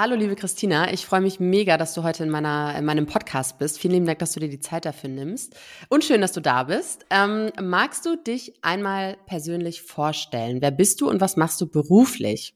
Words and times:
Hallo, 0.00 0.14
liebe 0.14 0.36
Christina. 0.36 0.92
Ich 0.92 1.06
freue 1.06 1.20
mich 1.20 1.40
mega, 1.40 1.76
dass 1.76 1.92
du 1.92 2.04
heute 2.04 2.22
in, 2.22 2.30
meiner, 2.30 2.72
in 2.78 2.84
meinem 2.84 3.06
Podcast 3.06 3.58
bist. 3.58 3.80
Vielen 3.80 3.94
lieben 3.94 4.06
Dank, 4.06 4.20
dass 4.20 4.30
du 4.30 4.38
dir 4.38 4.48
die 4.48 4.60
Zeit 4.60 4.84
dafür 4.84 5.10
nimmst. 5.10 5.56
Und 5.88 6.04
schön, 6.04 6.20
dass 6.20 6.30
du 6.30 6.40
da 6.40 6.62
bist. 6.62 7.04
Ähm, 7.10 7.50
magst 7.60 8.06
du 8.06 8.14
dich 8.14 8.54
einmal 8.62 9.16
persönlich 9.26 9.82
vorstellen? 9.82 10.62
Wer 10.62 10.70
bist 10.70 11.00
du 11.00 11.10
und 11.10 11.20
was 11.20 11.36
machst 11.36 11.60
du 11.60 11.66
beruflich? 11.66 12.54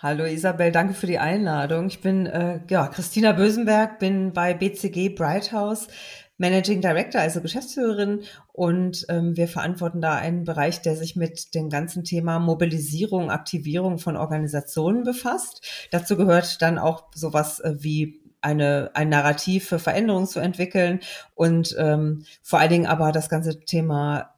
Hallo 0.00 0.26
Isabel, 0.26 0.70
danke 0.70 0.94
für 0.94 1.08
die 1.08 1.18
Einladung. 1.18 1.88
Ich 1.88 2.00
bin 2.00 2.26
äh, 2.26 2.60
ja, 2.70 2.86
Christina 2.86 3.32
Bösenberg, 3.32 3.98
bin 3.98 4.32
bei 4.32 4.54
BCG 4.54 5.08
Brighthouse 5.08 5.88
Managing 6.38 6.80
Director, 6.80 7.20
also 7.20 7.40
Geschäftsführerin. 7.40 8.22
Und 8.52 9.06
ähm, 9.08 9.36
wir 9.36 9.48
verantworten 9.48 10.00
da 10.00 10.14
einen 10.14 10.44
Bereich, 10.44 10.82
der 10.82 10.96
sich 10.96 11.16
mit 11.16 11.54
dem 11.54 11.70
ganzen 11.70 12.04
Thema 12.04 12.38
Mobilisierung, 12.38 13.30
Aktivierung 13.30 13.98
von 13.98 14.16
Organisationen 14.16 15.04
befasst. 15.04 15.62
Dazu 15.90 16.16
gehört 16.16 16.60
dann 16.62 16.78
auch 16.78 17.04
sowas 17.14 17.60
äh, 17.60 17.74
wie 17.78 18.20
eine, 18.40 18.90
ein 18.94 19.08
Narrativ 19.08 19.68
für 19.68 19.78
Veränderungen 19.78 20.26
zu 20.26 20.38
entwickeln 20.38 21.00
und 21.34 21.74
ähm, 21.78 22.26
vor 22.42 22.58
allen 22.58 22.70
Dingen 22.70 22.86
aber 22.86 23.10
das 23.10 23.30
ganze 23.30 23.60
Thema 23.60 24.33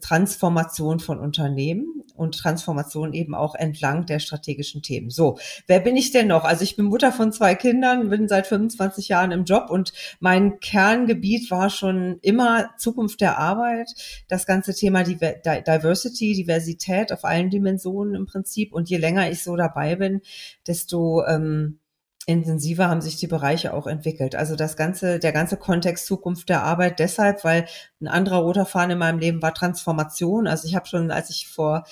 Transformation 0.00 1.00
von 1.00 1.18
Unternehmen 1.18 2.02
und 2.14 2.38
Transformation 2.38 3.12
eben 3.12 3.34
auch 3.34 3.54
entlang 3.54 4.06
der 4.06 4.18
strategischen 4.18 4.82
Themen. 4.82 5.10
So, 5.10 5.38
wer 5.66 5.80
bin 5.80 5.96
ich 5.96 6.10
denn 6.12 6.28
noch? 6.28 6.44
Also 6.44 6.64
ich 6.64 6.76
bin 6.76 6.86
Mutter 6.86 7.12
von 7.12 7.32
zwei 7.32 7.54
Kindern, 7.54 8.08
bin 8.08 8.28
seit 8.28 8.46
25 8.46 9.08
Jahren 9.08 9.32
im 9.32 9.44
Job 9.44 9.70
und 9.70 9.92
mein 10.20 10.60
Kerngebiet 10.60 11.50
war 11.50 11.70
schon 11.70 12.18
immer 12.22 12.70
Zukunft 12.78 13.20
der 13.20 13.38
Arbeit, 13.38 13.90
das 14.28 14.46
ganze 14.46 14.74
Thema 14.74 15.04
Diversity, 15.04 16.34
Diversität 16.34 17.12
auf 17.12 17.24
allen 17.24 17.50
Dimensionen 17.50 18.14
im 18.14 18.26
Prinzip. 18.26 18.72
Und 18.72 18.88
je 18.88 18.98
länger 18.98 19.30
ich 19.30 19.42
so 19.42 19.56
dabei 19.56 19.96
bin, 19.96 20.20
desto 20.66 21.24
ähm, 21.26 21.78
intensiver 22.26 22.88
haben 22.88 23.00
sich 23.00 23.16
die 23.16 23.28
Bereiche 23.28 23.72
auch 23.72 23.86
entwickelt. 23.86 24.34
Also 24.34 24.56
das 24.56 24.76
ganze, 24.76 25.18
der 25.20 25.32
ganze 25.32 25.56
Kontext 25.56 26.06
Zukunft 26.06 26.48
der 26.48 26.62
Arbeit 26.64 26.98
deshalb, 26.98 27.44
weil 27.44 27.66
ein 28.00 28.08
anderer 28.08 28.38
roter 28.38 28.66
Faden 28.66 28.92
in 28.92 28.98
meinem 28.98 29.20
Leben 29.20 29.42
war 29.42 29.54
Transformation. 29.54 30.46
Also 30.48 30.66
ich 30.66 30.74
habe 30.74 30.86
schon, 30.86 31.10
als 31.10 31.30
ich 31.30 31.48
vor 31.48 31.84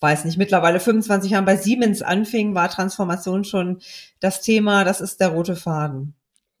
weiß 0.00 0.24
nicht, 0.24 0.36
mittlerweile 0.36 0.80
25 0.80 1.30
Jahren 1.30 1.44
bei 1.44 1.56
Siemens 1.56 2.02
anfing, 2.02 2.54
war 2.54 2.68
Transformation 2.68 3.44
schon 3.44 3.80
das 4.20 4.40
Thema. 4.40 4.84
Das 4.84 5.00
ist 5.00 5.20
der 5.20 5.28
rote 5.28 5.56
Faden. 5.56 6.14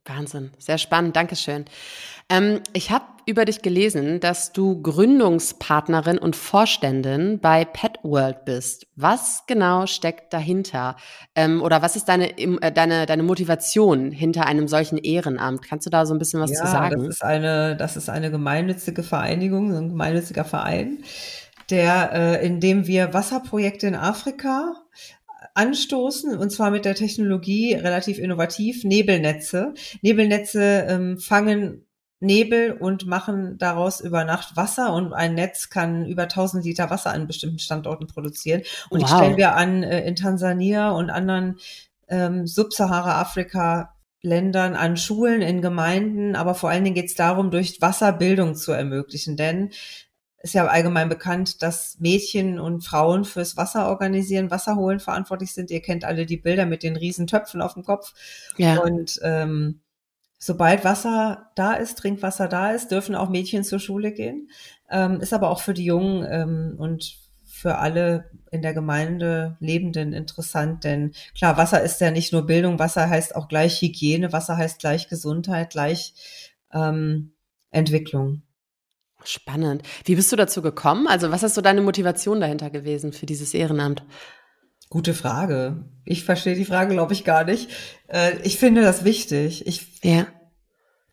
Wahnsinn, 0.04 0.50
sehr 0.58 0.78
spannend, 0.78 1.14
Dankeschön. 1.14 1.64
Ähm, 2.28 2.60
ich 2.72 2.90
habe 2.90 3.04
über 3.26 3.44
dich 3.44 3.62
gelesen, 3.62 4.18
dass 4.18 4.52
du 4.52 4.82
Gründungspartnerin 4.82 6.18
und 6.18 6.34
Vorständin 6.34 7.38
bei 7.38 7.64
Pet 7.64 7.98
World 8.02 8.44
bist. 8.44 8.86
Was 8.96 9.44
genau 9.46 9.86
steckt 9.86 10.32
dahinter? 10.32 10.96
Ähm, 11.36 11.62
oder 11.62 11.82
was 11.82 11.94
ist 11.94 12.08
deine, 12.08 12.36
äh, 12.38 12.72
deine, 12.72 13.06
deine 13.06 13.22
Motivation 13.22 14.10
hinter 14.10 14.46
einem 14.46 14.66
solchen 14.66 14.98
Ehrenamt? 14.98 15.62
Kannst 15.62 15.86
du 15.86 15.90
da 15.90 16.04
so 16.04 16.14
ein 16.14 16.18
bisschen 16.18 16.40
was 16.40 16.50
ja, 16.50 16.64
zu 16.64 16.66
sagen? 16.66 17.04
Das 17.04 17.14
ist 17.14 17.24
eine, 17.24 17.76
das 17.76 17.96
ist 17.96 18.08
eine 18.08 18.30
gemeinnützige 18.30 19.02
Vereinigung, 19.02 19.72
ein 19.72 19.90
gemeinnütziger 19.90 20.44
Verein, 20.44 21.04
der, 21.70 22.12
äh, 22.12 22.46
in 22.46 22.58
dem 22.58 22.88
wir 22.88 23.14
Wasserprojekte 23.14 23.86
in 23.86 23.94
Afrika 23.94 24.81
anstoßen, 25.54 26.36
und 26.36 26.50
zwar 26.50 26.70
mit 26.70 26.84
der 26.84 26.94
Technologie 26.94 27.74
relativ 27.74 28.18
innovativ, 28.18 28.84
Nebelnetze. 28.84 29.74
Nebelnetze 30.00 30.86
ähm, 30.88 31.18
fangen 31.18 31.86
Nebel 32.20 32.72
und 32.72 33.06
machen 33.06 33.58
daraus 33.58 34.00
über 34.00 34.24
Nacht 34.24 34.56
Wasser 34.56 34.94
und 34.94 35.12
ein 35.12 35.34
Netz 35.34 35.70
kann 35.70 36.06
über 36.06 36.22
1000 36.22 36.64
Liter 36.64 36.88
Wasser 36.88 37.10
an 37.12 37.26
bestimmten 37.26 37.58
Standorten 37.58 38.06
produzieren. 38.06 38.62
Und 38.90 39.02
wow. 39.02 39.08
die 39.08 39.14
stellen 39.16 39.36
wir 39.36 39.56
an 39.56 39.82
äh, 39.82 40.06
in 40.06 40.14
Tansania 40.14 40.90
und 40.92 41.10
anderen 41.10 41.58
ähm, 42.08 42.46
Subsahara-Afrika 42.46 43.94
Ländern 44.24 44.76
an 44.76 44.96
Schulen, 44.96 45.42
in 45.42 45.62
Gemeinden, 45.62 46.36
aber 46.36 46.54
vor 46.54 46.70
allen 46.70 46.84
Dingen 46.84 46.94
geht 46.94 47.06
es 47.06 47.16
darum, 47.16 47.50
durch 47.50 47.80
Wasser 47.82 48.12
Bildung 48.12 48.54
zu 48.54 48.70
ermöglichen. 48.70 49.36
Denn 49.36 49.70
ist 50.42 50.54
ja 50.54 50.66
allgemein 50.66 51.08
bekannt, 51.08 51.62
dass 51.62 51.98
Mädchen 52.00 52.58
und 52.58 52.82
Frauen 52.84 53.24
fürs 53.24 53.56
Wasser 53.56 53.88
organisieren, 53.88 54.50
Wasser 54.50 54.76
holen 54.76 55.00
verantwortlich 55.00 55.52
sind. 55.52 55.70
Ihr 55.70 55.80
kennt 55.80 56.04
alle 56.04 56.26
die 56.26 56.36
Bilder 56.36 56.66
mit 56.66 56.82
den 56.82 56.96
riesen 56.96 57.26
Töpfen 57.26 57.62
auf 57.62 57.74
dem 57.74 57.84
Kopf. 57.84 58.12
Ja. 58.56 58.80
Und 58.80 59.20
ähm, 59.22 59.80
sobald 60.38 60.84
Wasser 60.84 61.50
da 61.54 61.74
ist, 61.74 61.98
Trinkwasser 61.98 62.48
da 62.48 62.72
ist, 62.72 62.90
dürfen 62.90 63.14
auch 63.14 63.28
Mädchen 63.28 63.62
zur 63.62 63.78
Schule 63.78 64.12
gehen. 64.12 64.50
Ähm, 64.90 65.20
ist 65.20 65.32
aber 65.32 65.50
auch 65.50 65.60
für 65.60 65.74
die 65.74 65.84
Jungen 65.84 66.26
ähm, 66.28 66.74
und 66.76 67.16
für 67.44 67.78
alle 67.78 68.30
in 68.50 68.60
der 68.60 68.74
Gemeinde 68.74 69.56
Lebenden 69.60 70.12
interessant, 70.12 70.82
denn 70.82 71.12
klar, 71.36 71.56
Wasser 71.56 71.80
ist 71.80 72.00
ja 72.00 72.10
nicht 72.10 72.32
nur 72.32 72.44
Bildung, 72.44 72.80
Wasser 72.80 73.08
heißt 73.08 73.36
auch 73.36 73.46
gleich 73.46 73.80
Hygiene, 73.80 74.32
Wasser 74.32 74.56
heißt 74.56 74.80
gleich 74.80 75.08
Gesundheit, 75.08 75.70
gleich 75.70 76.14
ähm, 76.72 77.34
Entwicklung. 77.70 78.42
Spannend. 79.24 79.82
Wie 80.04 80.16
bist 80.16 80.32
du 80.32 80.36
dazu 80.36 80.62
gekommen? 80.62 81.06
Also 81.06 81.30
was 81.30 81.42
ist 81.42 81.54
so 81.54 81.60
deine 81.60 81.82
Motivation 81.82 82.40
dahinter 82.40 82.70
gewesen 82.70 83.12
für 83.12 83.26
dieses 83.26 83.54
Ehrenamt? 83.54 84.02
Gute 84.88 85.14
Frage. 85.14 85.84
Ich 86.04 86.24
verstehe 86.24 86.54
die 86.54 86.66
Frage, 86.66 86.92
glaube 86.92 87.14
ich, 87.14 87.24
gar 87.24 87.44
nicht. 87.44 87.70
Äh, 88.08 88.32
ich 88.42 88.58
finde 88.58 88.82
das 88.82 89.04
wichtig. 89.04 89.66
Ich, 89.66 90.02
ja. 90.02 90.26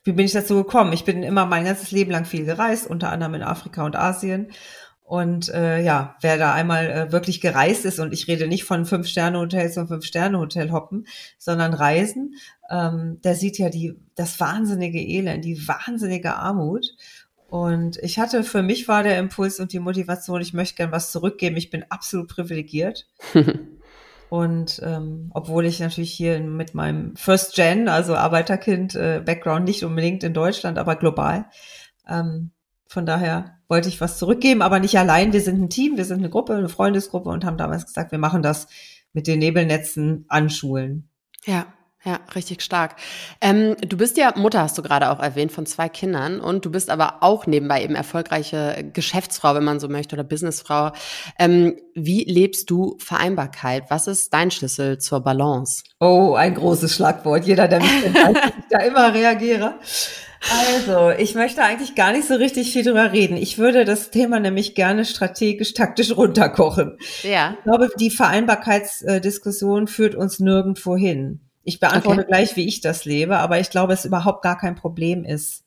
Wie 0.04 0.12
bin 0.12 0.26
ich 0.26 0.32
dazu 0.32 0.56
gekommen? 0.56 0.92
Ich 0.92 1.04
bin 1.04 1.22
immer 1.22 1.46
mein 1.46 1.64
ganzes 1.64 1.90
Leben 1.90 2.10
lang 2.10 2.24
viel 2.24 2.44
gereist, 2.44 2.86
unter 2.86 3.10
anderem 3.10 3.34
in 3.34 3.42
Afrika 3.42 3.84
und 3.84 3.96
Asien. 3.96 4.50
Und 5.10 5.48
äh, 5.48 5.82
ja, 5.82 6.14
wer 6.20 6.38
da 6.38 6.54
einmal 6.54 6.86
äh, 6.86 7.10
wirklich 7.10 7.40
gereist 7.40 7.84
ist, 7.84 7.98
und 7.98 8.12
ich 8.12 8.28
rede 8.28 8.46
nicht 8.46 8.62
von 8.62 8.86
Fünf-Sterne-Hotels 8.86 9.76
und 9.76 9.88
Fünf-Sterne-Hotel 9.88 10.70
hoppen, 10.70 11.06
sondern 11.36 11.74
Reisen, 11.74 12.36
ähm, 12.70 13.18
der 13.24 13.34
sieht 13.34 13.58
ja 13.58 13.70
die, 13.70 13.98
das 14.14 14.38
wahnsinnige 14.38 15.00
Elend, 15.00 15.44
die 15.44 15.66
wahnsinnige 15.66 16.36
Armut. 16.36 16.94
Und 17.50 17.96
ich 17.96 18.20
hatte, 18.20 18.44
für 18.44 18.62
mich 18.62 18.86
war 18.86 19.02
der 19.02 19.18
Impuls 19.18 19.58
und 19.58 19.72
die 19.72 19.80
Motivation, 19.80 20.40
ich 20.40 20.54
möchte 20.54 20.76
gern 20.76 20.92
was 20.92 21.10
zurückgeben. 21.10 21.56
Ich 21.56 21.68
bin 21.68 21.84
absolut 21.88 22.28
privilegiert. 22.28 23.08
und 24.30 24.80
ähm, 24.84 25.32
obwohl 25.34 25.66
ich 25.66 25.80
natürlich 25.80 26.12
hier 26.12 26.38
mit 26.38 26.74
meinem 26.74 27.16
First 27.16 27.56
Gen, 27.56 27.88
also 27.88 28.14
Arbeiterkind, 28.14 28.94
äh, 28.94 29.20
Background 29.24 29.64
nicht 29.64 29.84
unbedingt 29.84 30.22
in 30.22 30.32
Deutschland, 30.32 30.78
aber 30.78 30.94
global. 30.94 31.46
Ähm, 32.08 32.52
von 32.86 33.04
daher 33.04 33.58
wollte 33.66 33.88
ich 33.88 34.00
was 34.00 34.16
zurückgeben, 34.16 34.62
aber 34.62 34.78
nicht 34.78 34.96
allein. 34.96 35.32
Wir 35.32 35.40
sind 35.40 35.60
ein 35.60 35.70
Team, 35.70 35.96
wir 35.96 36.04
sind 36.04 36.18
eine 36.18 36.30
Gruppe, 36.30 36.54
eine 36.54 36.68
Freundesgruppe 36.68 37.30
und 37.30 37.44
haben 37.44 37.56
damals 37.56 37.84
gesagt, 37.84 38.12
wir 38.12 38.18
machen 38.20 38.42
das 38.42 38.68
mit 39.12 39.26
den 39.26 39.40
Nebelnetzen 39.40 40.24
an 40.28 40.50
Schulen. 40.50 41.08
Ja. 41.46 41.66
Ja, 42.02 42.18
richtig 42.34 42.62
stark. 42.62 42.96
Ähm, 43.42 43.76
du 43.86 43.98
bist 43.98 44.16
ja 44.16 44.32
Mutter, 44.34 44.62
hast 44.62 44.78
du 44.78 44.82
gerade 44.82 45.10
auch 45.10 45.20
erwähnt, 45.20 45.52
von 45.52 45.66
zwei 45.66 45.90
Kindern 45.90 46.40
und 46.40 46.64
du 46.64 46.70
bist 46.70 46.88
aber 46.88 47.18
auch 47.20 47.46
nebenbei 47.46 47.84
eben 47.84 47.94
erfolgreiche 47.94 48.90
Geschäftsfrau, 48.94 49.54
wenn 49.54 49.64
man 49.64 49.80
so 49.80 49.88
möchte, 49.88 50.16
oder 50.16 50.24
Businessfrau. 50.24 50.92
Ähm, 51.38 51.76
wie 51.94 52.24
lebst 52.24 52.70
du 52.70 52.96
Vereinbarkeit? 52.98 53.84
Was 53.90 54.06
ist 54.06 54.32
dein 54.32 54.50
Schlüssel 54.50 54.96
zur 54.96 55.20
Balance? 55.20 55.82
Oh, 56.00 56.32
ein 56.34 56.54
großes 56.54 56.94
Schlagwort. 56.94 57.44
Jeder, 57.44 57.68
der 57.68 57.80
mich 57.80 58.02
kennt, 58.02 58.14
weiß, 58.14 58.36
ich 58.46 58.64
da 58.70 58.78
immer 58.78 59.12
reagiere. 59.12 59.74
Also, 60.50 61.10
ich 61.10 61.34
möchte 61.34 61.62
eigentlich 61.62 61.94
gar 61.96 62.12
nicht 62.12 62.26
so 62.26 62.34
richtig 62.34 62.72
viel 62.72 62.82
drüber 62.82 63.12
reden. 63.12 63.36
Ich 63.36 63.58
würde 63.58 63.84
das 63.84 64.08
Thema 64.08 64.40
nämlich 64.40 64.74
gerne 64.74 65.04
strategisch, 65.04 65.74
taktisch 65.74 66.16
runterkochen. 66.16 66.96
Ja. 67.22 67.56
Ich 67.58 67.64
glaube, 67.64 67.90
die 68.00 68.10
Vereinbarkeitsdiskussion 68.10 69.86
führt 69.86 70.14
uns 70.14 70.40
nirgendwo 70.40 70.96
hin. 70.96 71.49
Ich 71.70 71.78
beantworte 71.78 72.22
okay. 72.22 72.28
gleich, 72.28 72.56
wie 72.56 72.66
ich 72.66 72.80
das 72.80 73.04
lebe, 73.04 73.38
aber 73.38 73.60
ich 73.60 73.70
glaube, 73.70 73.92
es 73.92 74.04
überhaupt 74.04 74.42
gar 74.42 74.58
kein 74.58 74.74
Problem 74.74 75.24
ist. 75.24 75.62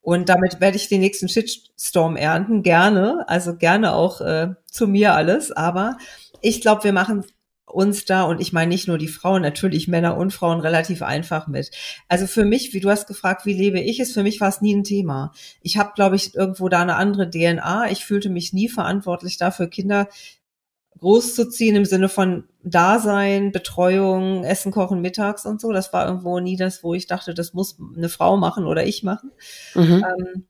Und 0.00 0.28
damit 0.28 0.60
werde 0.60 0.76
ich 0.76 0.88
den 0.88 1.00
nächsten 1.00 1.28
Shitstorm 1.28 2.14
ernten, 2.14 2.62
gerne, 2.62 3.24
also 3.26 3.56
gerne 3.56 3.94
auch 3.94 4.20
äh, 4.20 4.50
zu 4.64 4.86
mir 4.86 5.14
alles, 5.14 5.50
aber 5.50 5.96
ich 6.40 6.60
glaube, 6.60 6.84
wir 6.84 6.92
machen 6.92 7.24
uns 7.66 8.04
da, 8.04 8.22
und 8.22 8.40
ich 8.40 8.52
meine 8.52 8.68
nicht 8.68 8.86
nur 8.86 8.96
die 8.96 9.08
Frauen, 9.08 9.42
natürlich 9.42 9.88
Männer 9.88 10.16
und 10.16 10.32
Frauen 10.32 10.60
relativ 10.60 11.02
einfach 11.02 11.48
mit. 11.48 11.72
Also 12.08 12.28
für 12.28 12.44
mich, 12.44 12.72
wie 12.72 12.78
du 12.80 12.88
hast 12.88 13.08
gefragt, 13.08 13.44
wie 13.44 13.54
lebe 13.54 13.80
ich 13.80 13.98
es, 13.98 14.12
für 14.12 14.22
mich 14.22 14.40
war 14.40 14.50
es 14.50 14.60
nie 14.60 14.76
ein 14.76 14.84
Thema. 14.84 15.32
Ich 15.62 15.78
habe, 15.78 15.90
glaube 15.96 16.14
ich, 16.14 16.36
irgendwo 16.36 16.68
da 16.68 16.82
eine 16.82 16.94
andere 16.94 17.28
DNA. 17.28 17.90
Ich 17.90 18.04
fühlte 18.04 18.30
mich 18.30 18.52
nie 18.52 18.68
verantwortlich 18.68 19.36
dafür, 19.36 19.66
Kinder 19.66 20.06
großzuziehen 20.98 21.76
im 21.76 21.84
Sinne 21.84 22.08
von 22.08 22.44
Dasein, 22.62 23.52
Betreuung, 23.52 24.44
Essen, 24.44 24.72
Kochen 24.72 25.00
mittags 25.00 25.44
und 25.44 25.60
so. 25.60 25.72
Das 25.72 25.92
war 25.92 26.06
irgendwo 26.06 26.40
nie 26.40 26.56
das, 26.56 26.82
wo 26.82 26.94
ich 26.94 27.06
dachte, 27.06 27.34
das 27.34 27.52
muss 27.52 27.78
eine 27.96 28.08
Frau 28.08 28.36
machen 28.36 28.66
oder 28.66 28.86
ich 28.86 29.02
machen. 29.02 29.30
Mhm. 29.74 30.04
Ähm, 30.04 30.46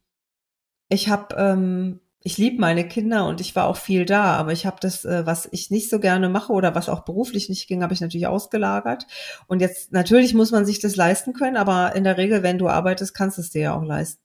ich 0.88 1.08
habe, 1.08 1.34
ähm, 1.36 2.00
ich 2.20 2.38
liebe 2.38 2.60
meine 2.60 2.86
Kinder 2.88 3.26
und 3.26 3.40
ich 3.40 3.54
war 3.56 3.66
auch 3.66 3.76
viel 3.76 4.04
da, 4.04 4.36
aber 4.36 4.52
ich 4.52 4.64
habe 4.64 4.76
das, 4.80 5.04
äh, 5.04 5.26
was 5.26 5.48
ich 5.50 5.70
nicht 5.70 5.90
so 5.90 5.98
gerne 6.00 6.28
mache 6.28 6.52
oder 6.52 6.74
was 6.74 6.88
auch 6.88 7.04
beruflich 7.04 7.48
nicht 7.48 7.66
ging, 7.66 7.82
habe 7.82 7.92
ich 7.92 8.00
natürlich 8.00 8.26
ausgelagert. 8.26 9.06
Und 9.46 9.60
jetzt 9.60 9.92
natürlich 9.92 10.34
muss 10.34 10.50
man 10.50 10.64
sich 10.64 10.78
das 10.78 10.96
leisten 10.96 11.32
können, 11.32 11.56
aber 11.56 11.94
in 11.94 12.04
der 12.04 12.16
Regel, 12.16 12.42
wenn 12.42 12.58
du 12.58 12.68
arbeitest, 12.68 13.14
kannst 13.14 13.38
du 13.38 13.42
es 13.42 13.50
dir 13.50 13.62
ja 13.62 13.76
auch 13.76 13.84
leisten. 13.84 14.22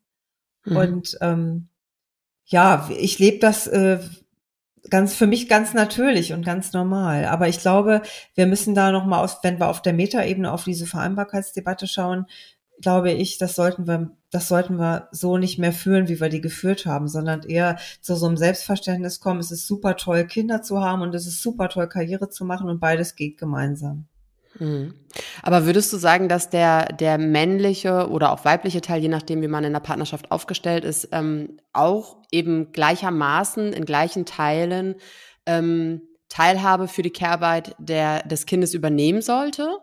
Mhm. 0.65 0.77
Und 0.77 1.17
ähm, 1.21 1.69
ja, 2.45 2.89
ich 2.97 3.19
lebe 3.19 3.39
das 3.39 3.67
äh, 3.67 3.99
ganz 4.89 5.15
für 5.15 5.27
mich 5.27 5.49
ganz 5.49 5.73
natürlich 5.73 6.33
und 6.33 6.45
ganz 6.45 6.73
normal. 6.73 7.25
Aber 7.25 7.47
ich 7.47 7.59
glaube, 7.59 8.01
wir 8.35 8.47
müssen 8.47 8.75
da 8.75 8.91
noch 8.91 9.05
mal 9.05 9.23
aus, 9.23 9.39
wenn 9.43 9.59
wir 9.59 9.67
auf 9.67 9.81
der 9.81 9.93
Metaebene 9.93 10.51
auf 10.51 10.63
diese 10.63 10.85
Vereinbarkeitsdebatte 10.85 11.87
schauen, 11.87 12.25
glaube 12.81 13.11
ich, 13.11 13.37
das 13.37 13.55
sollten 13.55 13.87
wir, 13.87 14.11
das 14.31 14.47
sollten 14.47 14.77
wir 14.77 15.09
so 15.11 15.37
nicht 15.37 15.59
mehr 15.59 15.73
führen, 15.73 16.07
wie 16.07 16.19
wir 16.19 16.29
die 16.29 16.41
geführt 16.41 16.85
haben, 16.85 17.07
sondern 17.07 17.43
eher 17.43 17.77
zu 18.01 18.15
so 18.15 18.27
einem 18.27 18.37
Selbstverständnis 18.37 19.19
kommen. 19.19 19.39
Es 19.39 19.51
ist 19.51 19.67
super 19.67 19.97
toll, 19.97 20.25
Kinder 20.25 20.61
zu 20.61 20.81
haben 20.81 21.01
und 21.01 21.13
es 21.15 21.27
ist 21.27 21.41
super 21.41 21.69
toll, 21.69 21.87
Karriere 21.89 22.29
zu 22.29 22.45
machen 22.45 22.69
und 22.69 22.79
beides 22.79 23.15
geht 23.15 23.37
gemeinsam. 23.37 24.08
Mhm. 24.59 24.93
Aber 25.41 25.65
würdest 25.65 25.91
du 25.91 25.97
sagen, 25.97 26.29
dass 26.29 26.49
der, 26.49 26.85
der 26.87 27.17
männliche 27.17 28.09
oder 28.09 28.31
auch 28.31 28.45
weibliche 28.45 28.81
Teil, 28.81 29.01
je 29.01 29.07
nachdem, 29.07 29.41
wie 29.41 29.47
man 29.47 29.63
in 29.63 29.73
der 29.73 29.79
Partnerschaft 29.79 30.31
aufgestellt 30.31 30.83
ist, 30.83 31.09
ähm, 31.11 31.57
auch 31.73 32.17
eben 32.31 32.71
gleichermaßen 32.71 33.73
in 33.73 33.85
gleichen 33.85 34.25
Teilen 34.25 34.95
ähm, 35.45 36.01
Teilhabe 36.29 36.87
für 36.87 37.01
die 37.01 37.09
Care-Arbeit 37.09 37.75
der, 37.79 38.21
des 38.23 38.45
Kindes 38.45 38.73
übernehmen 38.73 39.21
sollte? 39.21 39.79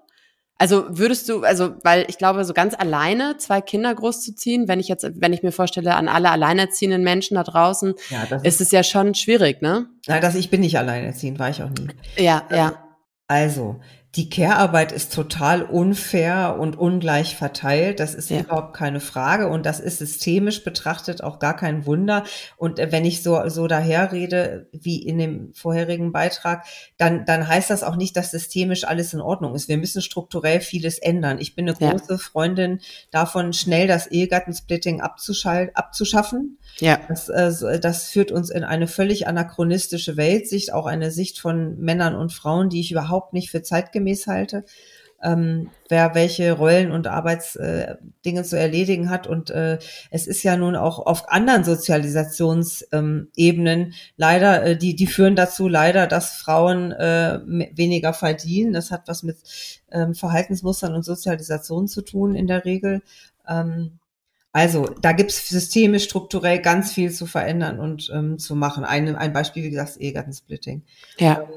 Also 0.59 0.87
würdest 0.89 1.29
du, 1.29 1.43
also, 1.43 1.75
weil 1.83 2.07
ich 2.09 2.17
glaube, 2.17 2.43
so 2.47 2.55
ganz 2.55 2.75
alleine 2.75 3.37
zwei 3.37 3.61
Kinder 3.61 3.95
großzuziehen, 3.95 4.69
wenn 4.69 4.81
ich 4.81 4.89
jetzt, 4.89 5.07
wenn 5.21 5.35
ich 5.35 5.43
mir 5.43 5.53
vorstelle, 5.53 5.95
an 5.97 6.09
alle 6.09 6.31
alleinerziehenden 6.31 7.03
Menschen 7.03 7.35
da 7.35 7.43
draußen, 7.43 7.95
ja, 8.09 8.23
ist, 8.23 8.47
ist 8.47 8.61
es 8.63 8.71
ja 8.71 8.83
schon 8.83 9.15
schwierig, 9.15 9.61
ne? 9.61 9.91
Nein, 10.07 10.23
das, 10.23 10.35
ich 10.35 10.49
bin 10.49 10.63
nicht 10.63 10.79
alleinerziehend, 10.79 11.39
war 11.39 11.51
ich 11.51 11.63
auch 11.63 11.69
nie. 11.69 11.89
Ja, 12.17 12.45
ja. 12.51 12.83
Also, 13.29 13.81
die 14.17 14.31
Care-Arbeit 14.31 14.93
ist 14.93 15.13
total 15.13 15.63
unfair 15.63 16.57
und 16.59 16.79
ungleich 16.79 17.37
verteilt. 17.37 18.01
Das 18.01 18.15
ist 18.15 18.31
ja. 18.31 18.41
überhaupt 18.41 18.75
keine 18.75 19.01
Frage. 19.01 19.49
Und 19.49 19.67
das 19.67 19.79
ist 19.79 19.99
systemisch 19.99 20.65
betrachtet 20.65 21.23
auch 21.23 21.39
gar 21.39 21.55
kein 21.55 21.85
Wunder. 21.85 22.25
Und 22.57 22.79
äh, 22.79 22.91
wenn 22.91 23.05
ich 23.05 23.23
so, 23.23 23.47
so 23.49 23.67
daherrede, 23.67 24.71
wie 24.73 25.03
in 25.03 25.19
dem 25.19 25.53
vorherigen 25.53 26.13
Beitrag, 26.13 26.65
dann, 26.97 27.27
dann 27.27 27.47
heißt 27.47 27.69
das 27.69 27.83
auch 27.83 27.97
nicht, 27.97 28.17
dass 28.17 28.31
systemisch 28.31 28.85
alles 28.85 29.13
in 29.13 29.21
Ordnung 29.21 29.55
ist. 29.55 29.69
Wir 29.69 29.77
müssen 29.77 30.01
strukturell 30.01 30.63
vieles 30.63 30.99
ändern. 30.99 31.39
Ich 31.39 31.55
bin 31.55 31.69
eine 31.69 31.77
große 31.77 32.15
ja. 32.15 32.19
Freundin 32.19 32.81
davon, 33.11 33.53
schnell 33.53 33.87
das 33.87 34.07
Ehegattensplitting 34.07 35.03
abzuschaffen. 35.03 36.59
Ja. 36.79 37.01
Das, 37.09 37.29
äh, 37.29 37.81
das 37.81 38.09
führt 38.09 38.33
uns 38.33 38.49
in 38.49 38.65
eine 38.65 38.87
völlig 38.87 39.29
anachronistische 39.29 40.17
Weltsicht, 40.17 40.73
auch 40.73 40.87
eine 40.87 41.11
Sicht 41.11 41.39
von 41.39 41.79
Männern 41.79 42.15
und 42.15 42.33
Frauen, 42.33 42.71
die 42.71 42.81
ich 42.81 42.91
überhaupt 42.93 43.35
nicht 43.35 43.51
für 43.51 43.63
zeitgemäß 43.63 44.06
halte. 44.27 44.65
Ähm, 45.23 45.71
wer 45.89 46.15
welche 46.15 46.53
Rollen 46.53 46.93
und 46.93 47.07
Arbeitsdinge 47.07 48.41
äh, 48.41 48.43
zu 48.43 48.59
erledigen 48.59 49.09
hat. 49.09 49.27
Und 49.27 49.49
äh, 49.51 49.79
es 50.11 50.27
ist 50.27 50.43
ja 50.43 50.59
nun 50.59 50.77
auch 50.77 50.99
auf 50.99 51.31
anderen 51.31 51.65
Sozialisationsebenen 51.65 53.83
ähm, 53.83 53.93
leider, 54.17 54.63
äh, 54.63 54.77
die, 54.77 54.95
die 54.95 55.07
führen 55.07 55.35
dazu 55.35 55.69
leider, 55.69 56.07
dass 56.07 56.37
Frauen 56.37 56.93
äh, 56.93 57.41
weniger 57.47 58.13
verdienen. 58.13 58.75
Das 58.75 58.91
hat 58.91 59.09
was 59.09 59.23
mit 59.23 59.39
ähm, 59.91 60.15
Verhaltensmustern 60.15 60.95
und 60.95 61.03
Sozialisation 61.03 61.89
zu 61.89 62.03
tun 62.03 62.35
in 62.35 62.47
der 62.47 62.67
Regel. 62.67 63.01
Ähm, 63.49 63.99
also 64.53 64.87
da 65.03 65.13
gibt's 65.13 65.49
systemisch, 65.51 66.05
strukturell 66.05 66.61
ganz 66.61 66.91
viel 66.91 67.11
zu 67.11 67.27
verändern 67.27 67.79
und 67.79 68.11
ähm, 68.15 68.39
zu 68.39 68.55
machen. 68.55 68.85
Ein, 68.85 69.15
ein 69.15 69.35
Beispiel, 69.35 69.65
wie 69.65 69.71
gesagt, 69.71 69.99
Ehegattensplitting. 69.99 70.83
Ja. 71.19 71.43
Ähm, 71.43 71.49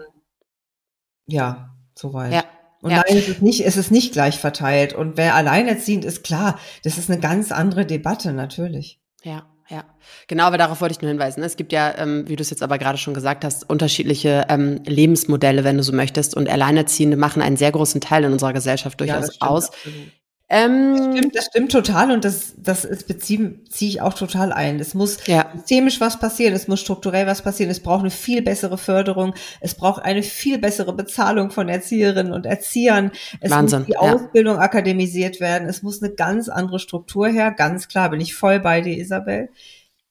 ja, 1.25 1.73
soweit. 1.99 2.33
Ja. 2.33 2.43
Und 2.81 2.91
ja. 2.91 3.03
nein, 3.05 3.17
es 3.17 3.27
ist 3.27 3.41
nicht, 3.41 3.65
es 3.65 3.77
ist 3.77 3.91
nicht 3.91 4.13
gleich 4.13 4.39
verteilt. 4.39 4.93
Und 4.93 5.17
wer 5.17 5.35
alleinerziehend 5.35 6.05
ist, 6.05 6.23
klar, 6.23 6.57
das 6.83 6.97
ist 6.97 7.09
eine 7.09 7.19
ganz 7.19 7.51
andere 7.51 7.85
Debatte, 7.85 8.31
natürlich. 8.31 8.99
Ja. 9.23 9.45
Ja, 9.71 9.83
genau, 10.27 10.45
aber 10.45 10.57
darauf 10.57 10.81
wollte 10.81 10.93
ich 10.93 11.01
nur 11.01 11.09
hinweisen. 11.09 11.43
Es 11.43 11.55
gibt 11.55 11.71
ja, 11.71 11.95
ähm, 11.99 12.27
wie 12.27 12.35
du 12.35 12.41
es 12.41 12.49
jetzt 12.49 12.63
aber 12.63 12.79
gerade 12.79 12.97
schon 12.97 13.13
gesagt 13.13 13.45
hast, 13.45 13.69
unterschiedliche 13.69 14.47
ähm, 14.49 14.81
Lebensmodelle, 14.83 15.63
wenn 15.63 15.77
du 15.77 15.83
so 15.83 15.93
möchtest. 15.93 16.35
Und 16.35 16.49
Alleinerziehende 16.49 17.17
machen 17.17 17.43
einen 17.43 17.55
sehr 17.55 17.71
großen 17.71 18.01
Teil 18.01 18.23
in 18.23 18.31
unserer 18.31 18.51
Gesellschaft 18.51 18.99
durchaus 18.99 19.37
ja, 19.39 19.47
aus. 19.47 19.69
Absolut. 19.69 20.11
Ähm, 20.51 20.95
das, 20.97 21.05
stimmt, 21.05 21.35
das 21.35 21.45
stimmt 21.45 21.71
total 21.71 22.11
und 22.11 22.25
das, 22.25 22.55
das 22.57 22.87
beziehe 23.03 23.63
ziehe 23.69 23.89
ich 23.91 24.01
auch 24.01 24.15
total 24.15 24.51
ein. 24.51 24.79
Es 24.79 24.95
muss 24.95 25.27
ja. 25.27 25.51
systemisch 25.55 26.01
was 26.01 26.19
passieren, 26.19 26.55
es 26.55 26.67
muss 26.67 26.79
strukturell 26.79 27.27
was 27.27 27.43
passieren, 27.43 27.69
es 27.69 27.81
braucht 27.81 28.01
eine 28.01 28.09
viel 28.09 28.41
bessere 28.41 28.79
Förderung, 28.79 29.35
es 29.61 29.75
braucht 29.75 30.03
eine 30.03 30.23
viel 30.23 30.57
bessere 30.57 30.93
Bezahlung 30.93 31.51
von 31.51 31.69
Erzieherinnen 31.69 32.33
und 32.33 32.47
Erziehern, 32.47 33.11
es 33.41 33.51
Wahnsinn, 33.51 33.79
muss 33.79 33.87
die 33.87 33.93
ja. 33.93 33.99
Ausbildung 33.99 34.57
akademisiert 34.57 35.39
werden, 35.39 35.69
es 35.69 35.83
muss 35.83 36.01
eine 36.01 36.13
ganz 36.13 36.49
andere 36.49 36.79
Struktur 36.79 37.27
her, 37.27 37.51
ganz 37.51 37.87
klar, 37.87 38.09
bin 38.09 38.19
ich 38.19 38.33
voll 38.33 38.59
bei 38.59 38.81
dir, 38.81 38.97
Isabel. 38.97 39.49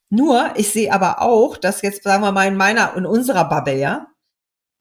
Nur, 0.09 0.53
ich 0.55 0.71
sehe 0.71 0.93
aber 0.93 1.21
auch, 1.21 1.57
dass 1.57 1.83
jetzt, 1.83 2.05
sagen 2.05 2.23
wir 2.23 2.33
mal, 2.33 2.47
in 2.47 2.57
meiner, 2.57 2.97
in 2.97 3.07
unserer 3.07 3.49
Bubble, 3.49 3.77
ja, 3.77 4.07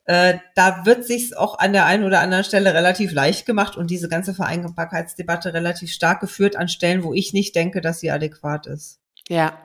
äh, 0.07 0.39
da 0.55 0.85
wird 0.85 1.05
sich 1.05 1.37
auch 1.37 1.59
an 1.59 1.73
der 1.73 1.85
einen 1.85 2.05
oder 2.05 2.21
anderen 2.21 2.45
Stelle 2.45 2.73
relativ 2.73 3.11
leicht 3.11 3.45
gemacht 3.45 3.75
und 3.75 3.91
diese 3.91 4.07
ganze 4.07 4.33
Vereinbarkeitsdebatte 4.33 5.53
relativ 5.53 5.91
stark 5.91 6.21
geführt 6.21 6.55
an 6.55 6.69
Stellen, 6.69 7.03
wo 7.03 7.13
ich 7.13 7.33
nicht 7.33 7.55
denke, 7.55 7.81
dass 7.81 7.99
sie 7.99 8.09
adäquat 8.09 8.67
ist. 8.67 8.99
Ja, 9.29 9.59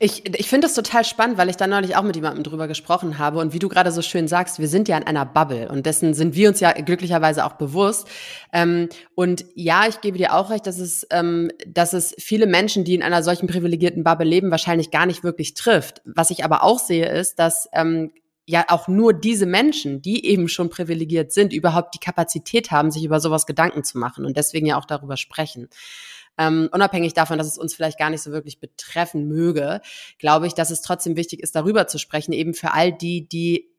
ich, 0.00 0.28
ich 0.36 0.48
finde 0.48 0.66
das 0.66 0.74
total 0.74 1.04
spannend, 1.04 1.38
weil 1.38 1.48
ich 1.48 1.56
da 1.56 1.68
neulich 1.68 1.94
auch 1.94 2.02
mit 2.02 2.16
jemandem 2.16 2.42
drüber 2.42 2.66
gesprochen 2.66 3.18
habe. 3.18 3.38
Und 3.38 3.52
wie 3.52 3.60
du 3.60 3.68
gerade 3.68 3.92
so 3.92 4.02
schön 4.02 4.26
sagst, 4.26 4.58
wir 4.58 4.66
sind 4.66 4.88
ja 4.88 4.96
in 4.98 5.04
einer 5.04 5.24
Bubble 5.24 5.68
und 5.68 5.86
dessen 5.86 6.12
sind 6.12 6.34
wir 6.34 6.48
uns 6.48 6.58
ja 6.58 6.72
glücklicherweise 6.72 7.44
auch 7.44 7.52
bewusst. 7.52 8.08
Ähm, 8.52 8.88
und 9.14 9.44
ja, 9.54 9.86
ich 9.88 10.00
gebe 10.00 10.18
dir 10.18 10.34
auch 10.34 10.50
recht, 10.50 10.66
dass 10.66 10.80
es, 10.80 11.06
ähm, 11.10 11.52
dass 11.68 11.92
es 11.92 12.16
viele 12.18 12.46
Menschen, 12.46 12.82
die 12.82 12.96
in 12.96 13.04
einer 13.04 13.22
solchen 13.22 13.46
privilegierten 13.46 14.02
Bubble 14.02 14.26
leben, 14.26 14.50
wahrscheinlich 14.50 14.90
gar 14.90 15.06
nicht 15.06 15.22
wirklich 15.22 15.54
trifft. 15.54 16.02
Was 16.04 16.30
ich 16.30 16.44
aber 16.44 16.64
auch 16.64 16.80
sehe, 16.80 17.08
ist, 17.08 17.38
dass 17.38 17.68
ähm, 17.72 18.10
ja 18.46 18.64
auch 18.68 18.88
nur 18.88 19.12
diese 19.12 19.44
Menschen, 19.44 20.00
die 20.00 20.24
eben 20.24 20.48
schon 20.48 20.70
privilegiert 20.70 21.32
sind, 21.32 21.52
überhaupt 21.52 21.94
die 21.94 21.98
Kapazität 21.98 22.70
haben, 22.70 22.90
sich 22.90 23.04
über 23.04 23.20
sowas 23.20 23.44
Gedanken 23.44 23.82
zu 23.82 23.98
machen 23.98 24.24
und 24.24 24.36
deswegen 24.36 24.66
ja 24.66 24.78
auch 24.78 24.84
darüber 24.84 25.16
sprechen. 25.16 25.68
Ähm, 26.38 26.68
unabhängig 26.72 27.14
davon, 27.14 27.38
dass 27.38 27.46
es 27.46 27.58
uns 27.58 27.74
vielleicht 27.74 27.98
gar 27.98 28.10
nicht 28.10 28.22
so 28.22 28.30
wirklich 28.30 28.60
betreffen 28.60 29.26
möge, 29.26 29.80
glaube 30.18 30.46
ich, 30.46 30.54
dass 30.54 30.70
es 30.70 30.82
trotzdem 30.82 31.16
wichtig 31.16 31.40
ist, 31.40 31.56
darüber 31.56 31.86
zu 31.88 31.98
sprechen, 31.98 32.32
eben 32.32 32.54
für 32.54 32.72
all 32.72 32.92
die, 32.92 33.26
die 33.26 33.70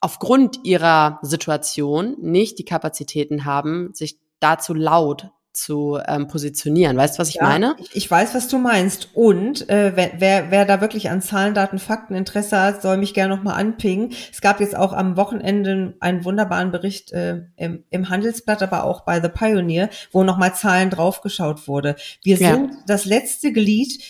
aufgrund 0.00 0.64
ihrer 0.64 1.18
Situation 1.22 2.16
nicht 2.20 2.58
die 2.58 2.64
Kapazitäten 2.64 3.44
haben, 3.46 3.94
sich 3.94 4.18
dazu 4.38 4.74
laut 4.74 5.30
zu 5.54 5.98
ähm, 6.06 6.26
positionieren. 6.26 6.96
Weißt 6.96 7.16
du, 7.16 7.20
was 7.20 7.28
ich 7.28 7.36
ja, 7.36 7.44
meine? 7.44 7.76
Ich, 7.78 7.96
ich, 7.96 8.10
weiß, 8.10 8.34
was 8.34 8.48
du 8.48 8.58
meinst. 8.58 9.10
Und 9.14 9.68
äh, 9.68 9.92
wer, 9.94 10.12
wer, 10.18 10.50
wer 10.50 10.64
da 10.64 10.80
wirklich 10.80 11.10
an 11.10 11.22
Zahlen, 11.22 11.54
Daten, 11.54 11.78
Fakten 11.78 12.14
Interesse 12.14 12.60
hat, 12.60 12.82
soll 12.82 12.96
mich 12.96 13.14
gerne 13.14 13.34
nochmal 13.34 13.58
anpingen. 13.58 14.12
Es 14.32 14.40
gab 14.40 14.60
jetzt 14.60 14.76
auch 14.76 14.92
am 14.92 15.16
Wochenende 15.16 15.94
einen 16.00 16.24
wunderbaren 16.24 16.70
Bericht 16.70 17.12
äh, 17.12 17.42
im, 17.56 17.84
im 17.90 18.08
Handelsblatt, 18.08 18.62
aber 18.62 18.84
auch 18.84 19.02
bei 19.02 19.20
The 19.20 19.28
Pioneer, 19.28 19.88
wo 20.12 20.24
nochmal 20.24 20.54
Zahlen 20.54 20.90
draufgeschaut 20.90 21.68
wurde. 21.68 21.96
Wir 22.22 22.36
ja. 22.36 22.50
sind 22.50 22.72
das 22.86 23.04
letzte 23.04 23.52
Glied 23.52 24.02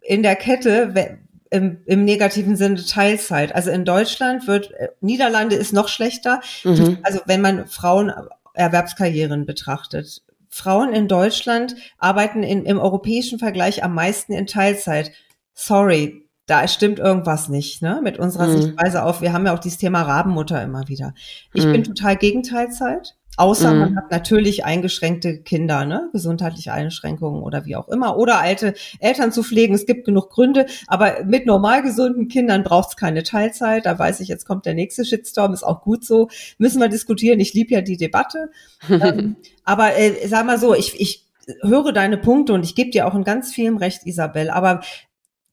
in 0.00 0.22
der 0.22 0.36
Kette, 0.36 1.18
im, 1.50 1.82
im 1.84 2.04
negativen 2.04 2.56
Sinne 2.56 2.82
Teilzeit. 2.84 3.54
Also 3.54 3.70
in 3.70 3.84
Deutschland 3.84 4.46
wird, 4.46 4.70
äh, 4.72 4.88
Niederlande 5.00 5.56
ist 5.56 5.72
noch 5.72 5.88
schlechter. 5.88 6.40
Mhm. 6.64 6.98
Also 7.02 7.20
wenn 7.26 7.40
man 7.40 7.66
Frauen 7.66 8.12
Erwerbskarrieren 8.54 9.46
betrachtet. 9.46 10.22
Frauen 10.52 10.92
in 10.92 11.08
Deutschland 11.08 11.74
arbeiten 11.96 12.42
in, 12.42 12.66
im 12.66 12.78
europäischen 12.78 13.38
Vergleich 13.38 13.82
am 13.82 13.94
meisten 13.94 14.34
in 14.34 14.46
Teilzeit. 14.46 15.10
Sorry, 15.54 16.28
da 16.44 16.68
stimmt 16.68 16.98
irgendwas 16.98 17.48
nicht, 17.48 17.80
ne? 17.80 18.00
Mit 18.02 18.18
unserer 18.18 18.48
mhm. 18.48 18.60
Sichtweise 18.60 19.02
auf. 19.02 19.22
Wir 19.22 19.32
haben 19.32 19.46
ja 19.46 19.54
auch 19.54 19.58
dieses 19.58 19.78
Thema 19.78 20.02
Rabenmutter 20.02 20.62
immer 20.62 20.88
wieder. 20.88 21.14
Ich 21.54 21.64
mhm. 21.64 21.72
bin 21.72 21.84
total 21.84 22.16
gegen 22.16 22.42
Teilzeit. 22.42 23.16
Außer 23.38 23.72
mhm. 23.72 23.80
man 23.80 23.96
hat 23.96 24.10
natürlich 24.10 24.64
eingeschränkte 24.64 25.38
Kinder, 25.38 25.86
ne? 25.86 26.10
gesundheitliche 26.12 26.72
Einschränkungen 26.72 27.42
oder 27.42 27.64
wie 27.64 27.76
auch 27.76 27.88
immer. 27.88 28.18
Oder 28.18 28.40
alte 28.40 28.74
Eltern 29.00 29.32
zu 29.32 29.42
pflegen. 29.42 29.74
Es 29.74 29.86
gibt 29.86 30.04
genug 30.04 30.30
Gründe. 30.30 30.66
Aber 30.86 31.24
mit 31.24 31.46
normal 31.46 31.82
gesunden 31.82 32.28
Kindern 32.28 32.62
braucht 32.62 32.90
es 32.90 32.96
keine 32.96 33.22
Teilzeit. 33.22 33.86
Da 33.86 33.98
weiß 33.98 34.20
ich, 34.20 34.28
jetzt 34.28 34.44
kommt 34.44 34.66
der 34.66 34.74
nächste 34.74 35.04
Shitstorm. 35.06 35.54
Ist 35.54 35.62
auch 35.62 35.82
gut 35.82 36.04
so. 36.04 36.28
Müssen 36.58 36.80
wir 36.80 36.88
diskutieren. 36.88 37.40
Ich 37.40 37.54
liebe 37.54 37.72
ja 37.72 37.80
die 37.80 37.96
Debatte. 37.96 38.50
ähm, 38.90 39.36
aber 39.64 39.96
äh, 39.96 40.28
sag 40.28 40.44
mal 40.44 40.58
so, 40.58 40.74
ich, 40.74 41.00
ich 41.00 41.26
höre 41.62 41.92
deine 41.92 42.18
Punkte 42.18 42.52
und 42.52 42.64
ich 42.64 42.74
gebe 42.74 42.90
dir 42.90 43.06
auch 43.06 43.14
in 43.14 43.24
ganz 43.24 43.52
vielem 43.52 43.78
Recht, 43.78 44.04
Isabel. 44.04 44.50
Aber 44.50 44.82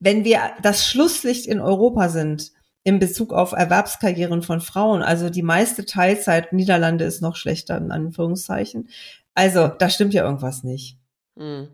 wenn 0.02 0.26
wir 0.26 0.42
das 0.62 0.86
Schlusslicht 0.86 1.48
in 1.48 1.62
Europa 1.62 2.10
sind, 2.10 2.52
in 2.84 3.00
Bezug 3.00 3.34
auf 3.34 3.52
Erwerbskarrieren 3.52 4.42
von 4.42 4.62
Frauen. 4.62 5.02
Also 5.02 5.30
die 5.30 5.44
meiste 5.44 5.86
Teilzeit 5.86 6.54
Niederlande 6.54 7.06
ist 7.06 7.22
noch 7.22 7.36
schlechter 7.36 7.78
in 7.78 7.92
Anführungszeichen. 7.92 8.90
Also 9.34 9.68
da 9.68 9.90
stimmt 9.90 10.14
ja 10.14 10.24
irgendwas 10.24 10.64
nicht. 10.64 10.98
Mhm. 11.36 11.70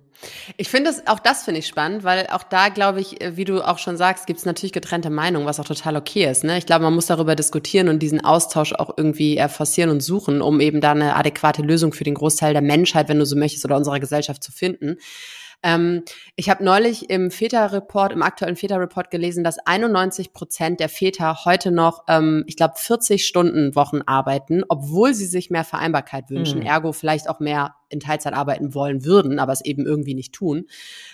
Ich 0.58 0.70
finde 0.70 0.90
das, 0.90 1.08
auch 1.08 1.20
das 1.20 1.44
finde 1.44 1.60
ich 1.60 1.68
spannend, 1.68 2.04
weil 2.04 2.28
auch 2.28 2.44
da 2.44 2.70
glaube 2.70 3.02
ich, 3.02 3.22
äh, 3.22 3.36
wie 3.36 3.44
du 3.44 3.62
auch 3.62 3.78
schon 3.78 3.98
sagst, 3.98 4.28
gibt 4.28 4.40
es 4.40 4.46
natürlich 4.46 4.72
getrennte 4.72 5.10
Meinungen, 5.10 5.46
was 5.46 5.60
auch 5.60 5.66
total 5.66 5.98
okay 5.98 6.30
ist. 6.30 6.44
Ne? 6.44 6.58
Ich 6.58 6.66
glaube, 6.66 6.84
man 6.84 6.96
muss 6.96 7.08
darüber 7.08 7.36
diskutieren 7.36 7.90
und 7.90 8.00
diesen 8.00 8.24
Austausch 8.24 8.74
auch 8.74 8.94
irgendwie 8.96 9.38
äh, 9.38 9.50
forcieren 9.50 9.90
und 9.90 10.02
suchen, 10.02 10.42
um 10.42 10.60
eben 10.60 10.82
da 10.82 10.92
eine 10.92 11.16
adäquate 11.16 11.62
Lösung 11.62 11.94
für 11.94 12.04
den 12.04 12.14
Großteil 12.14 12.54
der 12.54 12.62
Menschheit, 12.62 13.10
wenn 13.10 13.20
du 13.20 13.26
so 13.26 13.36
möchtest, 13.36 13.66
oder 13.66 13.78
unserer 13.78 14.00
Gesellschaft 14.00 14.44
zu 14.44 14.52
finden. 14.52 14.98
Ähm, 15.66 16.04
ich 16.36 16.50
habe 16.50 16.64
neulich 16.64 17.10
im 17.10 17.32
Väter-Report, 17.32 18.14
im 18.14 18.22
aktuellen 18.22 18.56
Väter-Report 18.56 19.10
gelesen, 19.10 19.44
dass 19.44 19.58
91 19.58 20.32
Prozent 20.32 20.80
der 20.80 20.90
Väter 20.90 21.44
heute 21.44 21.72
noch, 21.72 22.04
ähm, 22.08 22.44
ich 22.46 22.56
glaube, 22.56 22.76
40 22.78 23.26
Stunden 23.26 23.76
Wochen 23.76 24.02
arbeiten, 24.06 24.64
obwohl 24.70 25.16
sie 25.16 25.26
sich 25.26 25.50
mehr 25.50 25.64
Vereinbarkeit 25.64 26.30
wünschen, 26.30 26.60
mhm. 26.60 26.68
ergo 26.68 26.92
vielleicht 26.94 27.28
auch 27.28 27.40
mehr 27.40 27.76
in 27.90 28.00
Teilzeit 28.00 28.34
arbeiten 28.34 28.74
wollen 28.74 29.06
würden, 29.06 29.40
aber 29.40 29.54
es 29.54 29.64
eben 29.64 29.86
irgendwie 29.86 30.14
nicht 30.14 30.34
tun. 30.34 30.66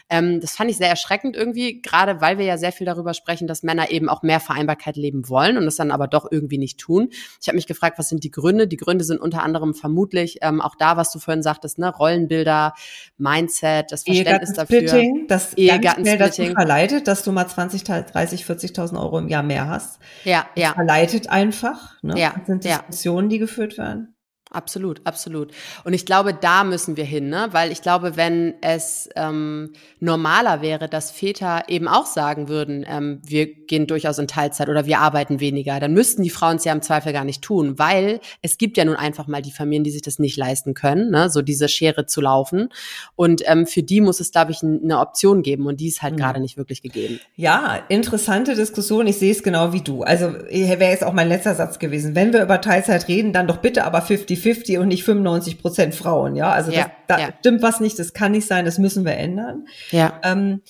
Ähm, 0.10 0.40
das 0.40 0.56
fand 0.56 0.70
ich 0.70 0.78
sehr 0.78 0.90
erschreckend 0.90 1.36
irgendwie, 1.36 1.82
gerade 1.82 2.22
weil 2.22 2.38
wir 2.38 2.46
ja 2.46 2.58
sehr 2.58 2.72
viel 2.72 2.86
darüber 2.86 3.14
sprechen, 3.14 3.48
dass 3.48 3.64
Männer 3.64 3.92
eben 3.92 4.10
auch 4.10 4.24
mehr 4.24 4.40
Vereinbarkeit 4.40 4.96
leben 4.96 5.30
wollen 5.30 5.58
und 5.58 5.64
es 5.64 5.76
dann 5.76 5.92
aber 5.92 6.08
doch 6.08 6.28
irgendwie 6.30 6.58
nicht 6.58 6.80
tun. 6.80 7.10
Ich 7.42 7.48
habe 7.48 7.56
mich 7.56 7.68
gefragt, 7.68 8.00
was 8.00 8.10
sind 8.10 8.24
die 8.24 8.32
Gründe? 8.32 8.68
Die 8.68 8.78
Gründe 8.78 9.04
sind 9.04 9.20
unter 9.20 9.44
anderem 9.44 9.74
vermutlich 9.74 10.40
ähm, 10.42 10.62
auch 10.62 10.76
da, 10.76 10.98
was 10.98 11.12
du 11.12 11.20
vorhin 11.20 11.44
sagtest, 11.44 11.80
ne, 11.80 11.90
Rollenbilder, 11.90 12.74
Mindset, 13.18 13.92
das 13.92 14.04
Verständnis 14.04 14.54
dafür. 14.54 14.82
Das 15.28 15.54
Ehegattensplitting. 15.54 16.18
dazu 16.20 16.44
verleitet, 16.54 17.08
dass 17.08 17.24
du 17.24 17.32
mal 17.32 17.48
20, 17.48 17.84
30, 17.84 18.44
40.000 18.46 19.00
Euro 19.00 19.20
im 19.20 19.28
Jahr 19.28 19.44
mehr 19.44 19.68
hast. 19.68 20.00
Ja, 20.24 20.48
das 20.56 20.64
ja. 20.64 20.74
Verleitet 20.74 21.30
einfach. 21.30 22.02
Ne? 22.02 22.20
Ja, 22.20 22.34
das 22.38 22.48
sind 22.48 22.64
Diskussionen, 22.64 23.30
ja. 23.30 23.36
die 23.36 23.40
geführt 23.40 23.78
werden. 23.78 24.16
Absolut, 24.54 25.00
absolut. 25.06 25.52
Und 25.86 25.94
ich 25.94 26.06
glaube, 26.06 26.34
da 26.34 26.66
müssen 26.66 26.98
wir 26.98 27.06
hin, 27.06 27.30
ne? 27.30 27.48
Weil 27.52 27.72
ich 27.72 27.82
glaube, 27.82 28.18
wenn 28.18 28.56
es 28.60 29.08
ähm, 29.16 29.72
normaler 30.02 30.62
wäre, 30.62 30.90
dass 30.90 31.10
Väter 31.10 31.64
eben 31.70 31.88
auch 31.88 32.06
sagen 32.06 32.50
würden, 32.50 32.86
ähm, 32.86 33.22
wir 33.24 33.48
gehen 33.48 33.88
durchaus 33.88 34.20
in 34.20 34.28
Teilzeit 34.28 34.68
oder 34.68 34.86
wir 34.86 35.00
arbeiten 35.00 35.40
weniger, 35.40 35.80
dann 35.80 35.94
müssten 35.94 36.22
die 36.22 36.30
Frauen 36.30 36.58
es 36.58 36.66
ja 36.66 36.74
im 36.74 36.82
Zweifel 36.82 37.14
gar 37.14 37.24
nicht 37.24 37.42
tun, 37.42 37.80
weil 37.80 38.20
es 38.42 38.58
gibt 38.58 38.76
ja 38.76 38.84
nun 38.84 38.98
einfach 38.98 39.26
mal 39.26 39.42
die 39.42 39.54
Familien, 39.54 39.86
die 39.86 39.92
sich 39.92 40.02
das 40.02 40.20
nicht 40.20 40.36
leisten 40.36 40.74
können, 40.74 41.12
ne? 41.12 41.30
so 41.30 41.42
diese 41.42 41.70
Schere 41.70 42.06
zu 42.06 42.20
laufen. 42.20 42.68
Und 43.16 43.44
ähm, 43.46 43.66
für 43.66 43.84
die 43.84 44.02
muss 44.02 44.20
es, 44.20 44.34
glaube 44.34 44.52
ich, 44.52 44.62
eine 44.64 45.00
Option 45.00 45.44
geben 45.44 45.66
und 45.66 45.80
die 45.80 45.88
ist 45.88 46.02
halt 46.02 46.16
mhm. 46.16 46.18
gerade 46.18 46.42
nicht 46.42 46.58
wirklich 46.58 46.82
gegeben. 46.82 47.22
Ja, 47.38 47.80
interessante 47.88 48.56
Diskussion. 48.56 49.08
Ich 49.08 49.18
sehe 49.18 49.32
es 49.32 49.44
genau 49.44 49.72
wie 49.72 49.82
du. 49.82 50.04
Also 50.04 50.34
wäre 50.34 50.92
jetzt 50.92 51.06
auch 51.06 51.14
mein 51.14 51.30
letzter 51.30 51.56
Satz 51.56 51.80
gewesen. 51.80 52.16
Wenn 52.16 52.34
wir 52.34 52.44
über 52.44 52.60
Teilzeit 52.60 53.08
reden, 53.08 53.32
dann 53.32 53.48
doch 53.48 53.58
bitte 53.58 53.86
aber 53.86 54.02
50 54.02 54.41
50 54.42 54.78
und 54.78 54.90
nicht 54.90 55.04
95 55.04 55.60
Prozent 55.60 55.96
Frauen, 55.96 56.36
ja. 56.36 56.52
Also 56.52 56.72
ja, 56.72 56.92
das, 57.08 57.18
da 57.18 57.20
ja. 57.20 57.30
stimmt 57.40 57.62
was 57.62 57.80
nicht, 57.80 57.98
das 58.00 58.14
kann 58.14 58.34
nicht 58.34 58.48
sein, 58.48 58.66
das 58.66 58.78
müssen 58.78 59.06
wir 59.06 59.14
ändern. 59.14 59.68
Ja. 59.92 60.20
Ähm, 60.24 60.62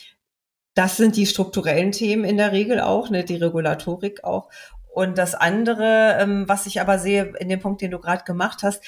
das 0.74 0.98
sind 0.98 1.16
die 1.16 1.26
strukturellen 1.26 1.92
Themen 1.92 2.24
in 2.24 2.38
der 2.38 2.52
Regel 2.52 2.80
auch, 2.80 3.10
ne, 3.10 3.24
die 3.24 3.36
Regulatorik 3.36 4.24
auch. 4.24 4.50
Und 4.94 5.18
das 5.18 5.36
andere, 5.36 6.18
ähm, 6.20 6.48
was 6.48 6.66
ich 6.66 6.82
aber 6.82 7.00
sehe 7.00 7.34
in 7.40 7.50
dem 7.50 7.60
Punkt, 7.60 7.82
den 7.82 7.92
du 7.92 8.00
gerade 8.00 8.24
gemacht 8.24 8.64
hast, 8.64 8.84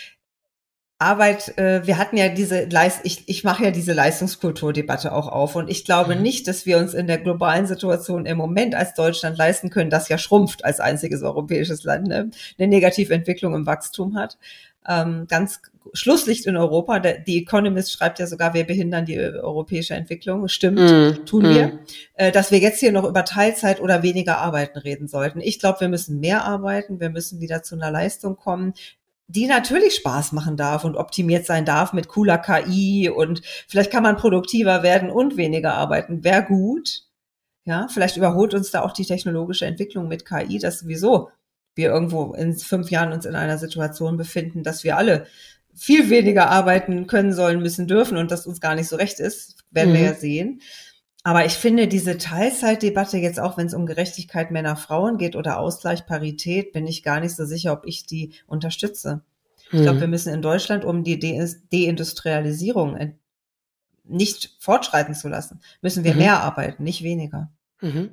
Arbeit, 0.99 1.57
äh, 1.57 1.85
wir 1.85 1.97
hatten 1.97 2.15
ja 2.15 2.29
diese 2.29 2.65
Leist 2.65 3.01
ich, 3.03 3.27
ich 3.27 3.43
mache 3.43 3.65
ja 3.65 3.71
diese 3.71 3.93
Leistungskulturdebatte 3.93 5.11
auch 5.11 5.27
auf 5.27 5.55
und 5.55 5.69
ich 5.69 5.83
glaube 5.83 6.15
mhm. 6.15 6.21
nicht, 6.21 6.47
dass 6.47 6.65
wir 6.65 6.77
uns 6.77 6.93
in 6.93 7.07
der 7.07 7.17
globalen 7.17 7.67
Situation 7.67 8.25
im 8.25 8.37
Moment 8.37 8.73
als 8.73 8.93
Deutschland 8.93 9.37
leisten 9.37 9.69
können, 9.69 9.89
das 9.89 10.07
ja 10.07 10.17
schrumpft 10.17 10.63
als 10.63 10.79
einziges 10.79 11.21
europäisches 11.21 11.83
Land, 11.83 12.07
ne? 12.07 12.31
eine 12.57 12.67
negative 12.67 13.13
Entwicklung 13.13 13.53
im 13.53 13.65
Wachstum 13.65 14.15
hat 14.15 14.37
ähm, 14.87 15.25
ganz 15.27 15.61
Schlusslicht 15.93 16.45
in 16.45 16.57
Europa. 16.57 16.99
Der, 16.99 17.19
die 17.19 17.41
Economist 17.41 17.91
schreibt 17.91 18.19
ja 18.19 18.27
sogar, 18.27 18.53
wir 18.53 18.65
behindern 18.65 19.05
die 19.05 19.19
europäische 19.19 19.93
Entwicklung. 19.93 20.47
Stimmt, 20.47 20.79
mm, 20.79 21.25
tun 21.25 21.43
wir. 21.43 21.67
Mm. 21.67 21.79
Äh, 22.15 22.31
dass 22.31 22.51
wir 22.51 22.59
jetzt 22.59 22.79
hier 22.79 22.91
noch 22.91 23.03
über 23.03 23.25
Teilzeit 23.25 23.81
oder 23.81 24.03
weniger 24.03 24.37
arbeiten 24.37 24.79
reden 24.79 25.07
sollten. 25.07 25.41
Ich 25.41 25.59
glaube, 25.59 25.81
wir 25.81 25.89
müssen 25.89 26.19
mehr 26.19 26.45
arbeiten. 26.45 26.99
Wir 26.99 27.09
müssen 27.09 27.41
wieder 27.41 27.63
zu 27.63 27.75
einer 27.75 27.91
Leistung 27.91 28.35
kommen, 28.35 28.73
die 29.27 29.47
natürlich 29.47 29.95
Spaß 29.95 30.31
machen 30.33 30.57
darf 30.57 30.83
und 30.83 30.95
optimiert 30.95 31.45
sein 31.45 31.65
darf 31.65 31.93
mit 31.93 32.07
cooler 32.07 32.37
KI 32.37 33.09
und 33.09 33.41
vielleicht 33.67 33.91
kann 33.91 34.03
man 34.03 34.17
produktiver 34.17 34.83
werden 34.83 35.09
und 35.09 35.37
weniger 35.37 35.73
arbeiten. 35.73 36.23
Wäre 36.23 36.43
gut. 36.43 37.03
Ja, 37.65 37.87
vielleicht 37.89 38.17
überholt 38.17 38.53
uns 38.53 38.71
da 38.71 38.81
auch 38.81 38.91
die 38.91 39.05
technologische 39.05 39.65
Entwicklung 39.65 40.09
mit 40.09 40.25
KI, 40.25 40.59
das 40.59 40.79
sowieso 40.79 41.29
wir 41.75 41.89
irgendwo 41.89 42.33
in 42.33 42.55
fünf 42.55 42.91
Jahren 42.91 43.13
uns 43.13 43.25
in 43.25 43.35
einer 43.35 43.57
Situation 43.57 44.17
befinden, 44.17 44.63
dass 44.63 44.83
wir 44.83 44.97
alle 44.97 45.25
viel 45.75 46.09
weniger 46.09 46.49
arbeiten 46.49 47.07
können 47.07 47.33
sollen, 47.33 47.61
müssen, 47.61 47.87
dürfen 47.87 48.17
und 48.17 48.31
das 48.31 48.45
uns 48.45 48.61
gar 48.61 48.75
nicht 48.75 48.87
so 48.87 48.95
recht 48.95 49.19
ist, 49.19 49.63
werden 49.71 49.91
mhm. 49.91 49.95
wir 49.95 50.03
ja 50.03 50.13
sehen. 50.13 50.61
Aber 51.23 51.45
ich 51.45 51.53
finde 51.53 51.87
diese 51.87 52.17
Teilzeitdebatte 52.17 53.17
jetzt 53.17 53.39
auch, 53.39 53.57
wenn 53.57 53.67
es 53.67 53.73
um 53.73 53.85
Gerechtigkeit 53.85 54.51
Männer-Frauen 54.51 55.17
geht 55.17 55.35
oder 55.35 55.57
Ausgleich, 55.57 56.05
Parität, 56.05 56.73
bin 56.73 56.85
ich 56.85 57.01
gar 57.01 57.21
nicht 57.21 57.35
so 57.35 57.45
sicher, 57.45 57.71
ob 57.71 57.85
ich 57.85 58.05
die 58.05 58.33
unterstütze. 58.45 59.21
Mhm. 59.71 59.77
Ich 59.79 59.81
glaube, 59.83 60.01
wir 60.01 60.07
müssen 60.07 60.33
in 60.33 60.41
Deutschland, 60.41 60.83
um 60.83 61.03
die 61.03 61.19
De 61.19 61.49
Deindustrialisierung 61.71 63.15
nicht 64.03 64.57
fortschreiten 64.59 65.15
zu 65.15 65.29
lassen, 65.29 65.61
müssen 65.81 66.03
wir 66.03 66.13
mhm. 66.13 66.19
mehr 66.19 66.41
arbeiten, 66.41 66.83
nicht 66.83 67.03
weniger. 67.03 67.51
Mhm. 67.83 68.11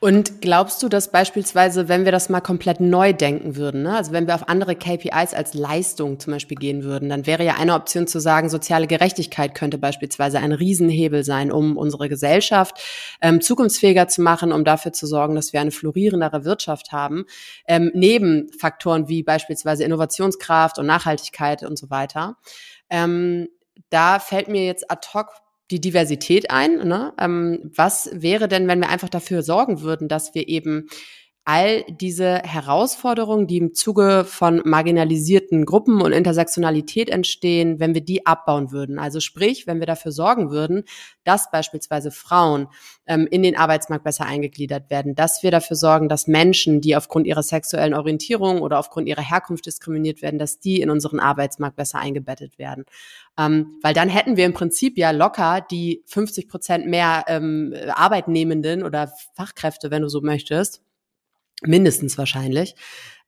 Und 0.00 0.40
glaubst 0.40 0.82
du, 0.82 0.88
dass 0.88 1.12
beispielsweise, 1.12 1.86
wenn 1.86 2.06
wir 2.06 2.12
das 2.12 2.30
mal 2.30 2.40
komplett 2.40 2.80
neu 2.80 3.12
denken 3.12 3.56
würden, 3.56 3.82
ne? 3.82 3.94
also 3.94 4.10
wenn 4.12 4.26
wir 4.26 4.34
auf 4.34 4.48
andere 4.48 4.74
KPIs 4.74 5.34
als 5.34 5.52
Leistung 5.52 6.18
zum 6.18 6.32
Beispiel 6.32 6.56
gehen 6.56 6.82
würden, 6.82 7.10
dann 7.10 7.26
wäre 7.26 7.44
ja 7.44 7.56
eine 7.56 7.74
Option 7.74 8.06
zu 8.06 8.20
sagen, 8.20 8.48
soziale 8.48 8.86
Gerechtigkeit 8.86 9.54
könnte 9.54 9.76
beispielsweise 9.76 10.38
ein 10.38 10.52
Riesenhebel 10.52 11.24
sein, 11.24 11.52
um 11.52 11.76
unsere 11.76 12.08
Gesellschaft 12.08 12.80
ähm, 13.20 13.42
zukunftsfähiger 13.42 14.08
zu 14.08 14.22
machen, 14.22 14.50
um 14.50 14.64
dafür 14.64 14.94
zu 14.94 15.06
sorgen, 15.06 15.34
dass 15.34 15.52
wir 15.52 15.60
eine 15.60 15.72
florierendere 15.72 16.46
Wirtschaft 16.46 16.90
haben, 16.90 17.26
ähm, 17.68 17.90
neben 17.92 18.50
Faktoren 18.58 19.08
wie 19.08 19.22
beispielsweise 19.22 19.84
Innovationskraft 19.84 20.78
und 20.78 20.86
Nachhaltigkeit 20.86 21.64
und 21.64 21.78
so 21.78 21.90
weiter. 21.90 22.38
Ähm, 22.88 23.48
da 23.90 24.18
fällt 24.20 24.48
mir 24.48 24.64
jetzt 24.64 24.90
ad 24.90 25.06
hoc 25.12 25.42
die 25.70 25.80
Diversität 25.80 26.50
ein. 26.50 26.86
Ne? 26.86 27.12
Ähm, 27.18 27.70
was 27.74 28.10
wäre 28.12 28.48
denn, 28.48 28.68
wenn 28.68 28.80
wir 28.80 28.88
einfach 28.88 29.08
dafür 29.08 29.42
sorgen 29.42 29.80
würden, 29.82 30.08
dass 30.08 30.34
wir 30.34 30.48
eben 30.48 30.88
all 31.44 31.82
diese 31.88 32.38
Herausforderungen, 32.38 33.48
die 33.48 33.56
im 33.56 33.74
Zuge 33.74 34.24
von 34.24 34.62
marginalisierten 34.64 35.64
Gruppen 35.64 36.00
und 36.00 36.12
Intersektionalität 36.12 37.10
entstehen, 37.10 37.80
wenn 37.80 37.94
wir 37.94 38.00
die 38.00 38.26
abbauen 38.26 38.70
würden. 38.70 39.00
Also 39.00 39.18
sprich, 39.18 39.66
wenn 39.66 39.80
wir 39.80 39.86
dafür 39.86 40.12
sorgen 40.12 40.52
würden, 40.52 40.84
dass 41.24 41.50
beispielsweise 41.50 42.12
Frauen 42.12 42.68
ähm, 43.06 43.26
in 43.28 43.42
den 43.42 43.56
Arbeitsmarkt 43.56 44.04
besser 44.04 44.24
eingegliedert 44.24 44.88
werden, 44.88 45.16
dass 45.16 45.42
wir 45.42 45.50
dafür 45.50 45.74
sorgen, 45.76 46.08
dass 46.08 46.28
Menschen, 46.28 46.80
die 46.80 46.94
aufgrund 46.94 47.26
ihrer 47.26 47.42
sexuellen 47.42 47.94
Orientierung 47.94 48.62
oder 48.62 48.78
aufgrund 48.78 49.08
ihrer 49.08 49.22
Herkunft 49.22 49.66
diskriminiert 49.66 50.22
werden, 50.22 50.38
dass 50.38 50.60
die 50.60 50.80
in 50.80 50.90
unseren 50.90 51.18
Arbeitsmarkt 51.18 51.74
besser 51.74 51.98
eingebettet 51.98 52.60
werden. 52.60 52.84
Ähm, 53.36 53.78
weil 53.82 53.94
dann 53.94 54.08
hätten 54.08 54.36
wir 54.36 54.46
im 54.46 54.54
Prinzip 54.54 54.96
ja 54.96 55.10
locker 55.10 55.60
die 55.60 56.04
50 56.06 56.48
Prozent 56.48 56.86
mehr 56.86 57.24
ähm, 57.26 57.74
Arbeitnehmenden 57.88 58.84
oder 58.84 59.12
Fachkräfte, 59.34 59.90
wenn 59.90 60.02
du 60.02 60.08
so 60.08 60.20
möchtest, 60.20 60.82
mindestens 61.66 62.18
wahrscheinlich, 62.18 62.74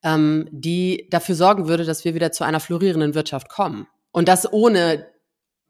ähm, 0.03 0.49
die 0.51 1.09
dafür 1.11 1.35
sorgen 1.35 1.69
würde, 1.69 1.85
dass 1.85 2.05
wir 2.05 2.15
wieder 2.15 2.33
zu 2.33 2.45
einer 2.45 2.61
florierenden 2.61 3.15
Wirtschaft 3.15 3.49
kommen. 3.49 3.87
Und 4.13 4.29
das 4.29 4.53
ohne 4.53 5.07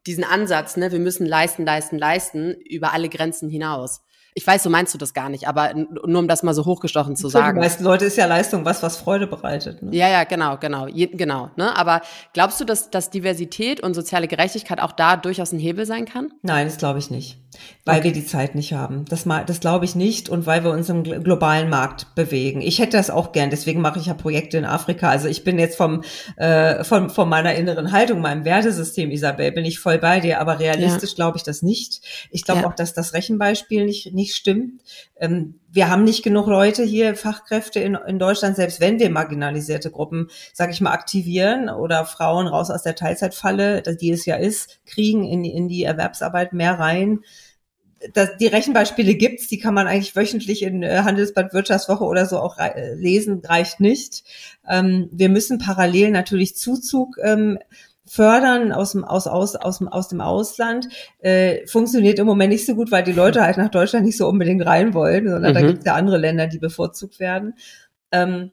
diesen 0.07 0.25
Ansatz, 0.25 0.77
ne, 0.77 0.93
wir 0.93 0.99
müssen 0.99 1.27
leisten, 1.27 1.65
leisten, 1.65 1.99
leisten, 1.99 2.55
über 2.69 2.93
alle 2.93 3.09
Grenzen 3.09 3.49
hinaus. 3.49 4.03
Ich 4.37 4.45
weiß, 4.45 4.65
so 4.65 4.71
meinst 4.71 4.93
du 4.93 4.99
das 4.99 5.15
gar 5.15 5.29
nicht, 5.29 5.47
aber 5.47 5.73
nur 5.75 6.19
um 6.19 6.27
das 6.27 6.43
mal 6.43 6.55
so 6.55 6.65
hochgestochen 6.65 7.15
zu 7.15 7.29
sagen. 7.29 7.47
Für 7.47 7.53
die 7.55 7.61
meisten 7.61 7.85
Leute 7.85 8.05
ist 8.05 8.17
ja 8.17 8.27
Leistung 8.27 8.65
was, 8.65 8.83
was 8.83 8.97
Freude 8.97 9.29
bereitet. 9.29 9.81
Ne? 9.81 9.95
Ja, 9.95 10.09
ja, 10.09 10.25
genau, 10.25 10.57
genau, 10.59 10.89
Je, 10.89 11.07
genau. 11.07 11.51
Ne? 11.57 11.77
Aber 11.77 12.01
glaubst 12.33 12.61
du, 12.61 12.65
dass, 12.65 12.91
dass 12.91 13.11
Diversität 13.11 13.81
und 13.81 13.95
soziale 13.95 14.27
Gerechtigkeit 14.27 14.81
auch 14.81 14.91
da 14.91 15.17
durchaus 15.17 15.53
ein 15.53 15.61
Hebel 15.61 15.87
sein 15.87 16.05
kann? 16.05 16.33
Nein, 16.43 16.67
das 16.67 16.79
glaube 16.79 16.99
ich 16.99 17.11
nicht, 17.11 17.39
weil 17.85 17.99
okay. 17.99 18.05
wir 18.07 18.13
die 18.13 18.27
Zeit 18.27 18.57
nicht 18.57 18.73
haben. 18.73 19.05
Das, 19.09 19.25
das 19.47 19.61
glaube 19.61 19.85
ich 19.85 19.95
nicht 19.95 20.29
und 20.29 20.47
weil 20.47 20.65
wir 20.65 20.73
uns 20.73 20.89
im 20.89 21.05
globalen 21.05 21.69
Markt 21.69 22.15
bewegen. 22.17 22.61
Ich 22.61 22.81
hätte 22.81 22.97
das 22.97 23.11
auch 23.11 23.31
gern, 23.31 23.51
deswegen 23.51 23.81
mache 23.81 24.01
ich 24.01 24.07
ja 24.07 24.15
Projekte 24.15 24.59
in 24.59 24.65
Afrika. 24.65 25.11
Also 25.11 25.29
ich 25.29 25.45
bin 25.45 25.61
jetzt 25.61 25.77
vom, 25.77 26.03
äh, 26.37 26.83
von, 26.83 27.09
von 27.09 27.29
meiner 27.29 27.55
inneren 27.55 27.93
Haltung, 27.93 28.21
meinem 28.21 28.45
Wertesystem, 28.45 29.13
Isabel, 29.13 29.53
bin 29.53 29.65
ich 29.65 29.79
voll 29.79 29.99
bei 29.99 30.19
dir, 30.19 30.41
aber 30.41 30.59
realistisch 30.59 31.11
ja. 31.11 31.17
glaube 31.17 31.37
ich 31.37 31.45
das 31.45 31.63
nicht. 31.63 32.01
Ich 32.31 32.45
glaube 32.45 32.63
ja. 32.63 32.67
auch, 32.67 32.75
dass 32.75 32.95
das 32.95 33.15
Rechenbeispiel 33.15 33.85
nicht, 33.85 34.13
nicht 34.13 34.24
nicht 34.25 34.37
stimmt. 34.37 34.81
Ähm, 35.17 35.61
wir 35.71 35.91
haben 35.91 36.05
nicht 36.05 36.23
genug 36.23 36.47
Leute 36.47 36.83
hier, 36.83 37.15
Fachkräfte 37.15 37.81
in, 37.81 37.95
in 37.95 38.19
Deutschland, 38.19 38.57
selbst 38.57 38.81
wenn 38.81 38.99
wir 38.99 39.11
marginalisierte 39.11 39.91
Gruppen, 39.91 40.31
sage 40.55 40.73
ich 40.73 40.81
mal, 40.81 40.93
aktivieren 40.93 41.69
oder 41.69 42.07
Frauen 42.07 42.47
raus 42.47 42.71
aus 42.71 42.83
der 42.83 42.95
Teilzeitfalle, 42.95 43.83
die 43.83 44.11
es 44.11 44.25
ja 44.25 44.37
ist, 44.37 44.81
kriegen 44.87 45.25
in, 45.25 45.45
in 45.45 45.69
die 45.69 45.85
Erwerbsarbeit 45.85 46.55
mehr 46.55 46.79
rein 46.79 47.21
das, 48.13 48.37
die 48.37 48.47
Rechenbeispiele 48.47 49.15
gibt's, 49.15 49.49
die 49.49 49.59
kann 49.59 49.73
man 49.73 49.87
eigentlich 49.87 50.15
wöchentlich 50.15 50.63
in 50.63 50.83
äh, 50.83 51.03
Handelsblatt 51.05 51.55
Wirtschaftswoche 51.55 52.05
oder 52.05 52.27
so 52.27 52.39
auch 52.39 52.59
äh, 52.59 52.93
lesen, 52.95 53.41
reicht 53.43 53.81
nicht. 53.81 54.25
Ähm, 54.69 55.09
wir 55.11 55.31
müssen 55.31 55.59
parallel 55.59 56.11
natürlich 56.11 56.55
Zuzug 56.55 57.17
ähm, 57.23 57.59
fördern 58.07 58.73
aus 58.73 58.93
dem, 58.93 59.05
aus, 59.05 59.27
aus, 59.27 59.57
aus, 59.57 59.79
dem, 59.79 59.89
aus 59.89 60.09
dem 60.09 60.21
Ausland. 60.21 60.89
Äh, 61.19 61.67
funktioniert 61.67 62.19
im 62.19 62.27
Moment 62.27 62.53
nicht 62.53 62.67
so 62.67 62.75
gut, 62.75 62.91
weil 62.91 63.03
die 63.03 63.13
Leute 63.13 63.43
halt 63.43 63.57
nach 63.57 63.71
Deutschland 63.71 64.05
nicht 64.05 64.19
so 64.19 64.29
unbedingt 64.29 64.65
rein 64.67 64.95
wollen, 64.95 65.29
sondern 65.29 65.53
mhm. 65.53 65.55
da 65.55 65.63
gibt's 65.63 65.85
ja 65.87 65.95
andere 65.95 66.19
Länder, 66.19 66.47
die 66.47 66.59
bevorzugt 66.59 67.19
werden. 67.19 67.55
Ähm, 68.13 68.51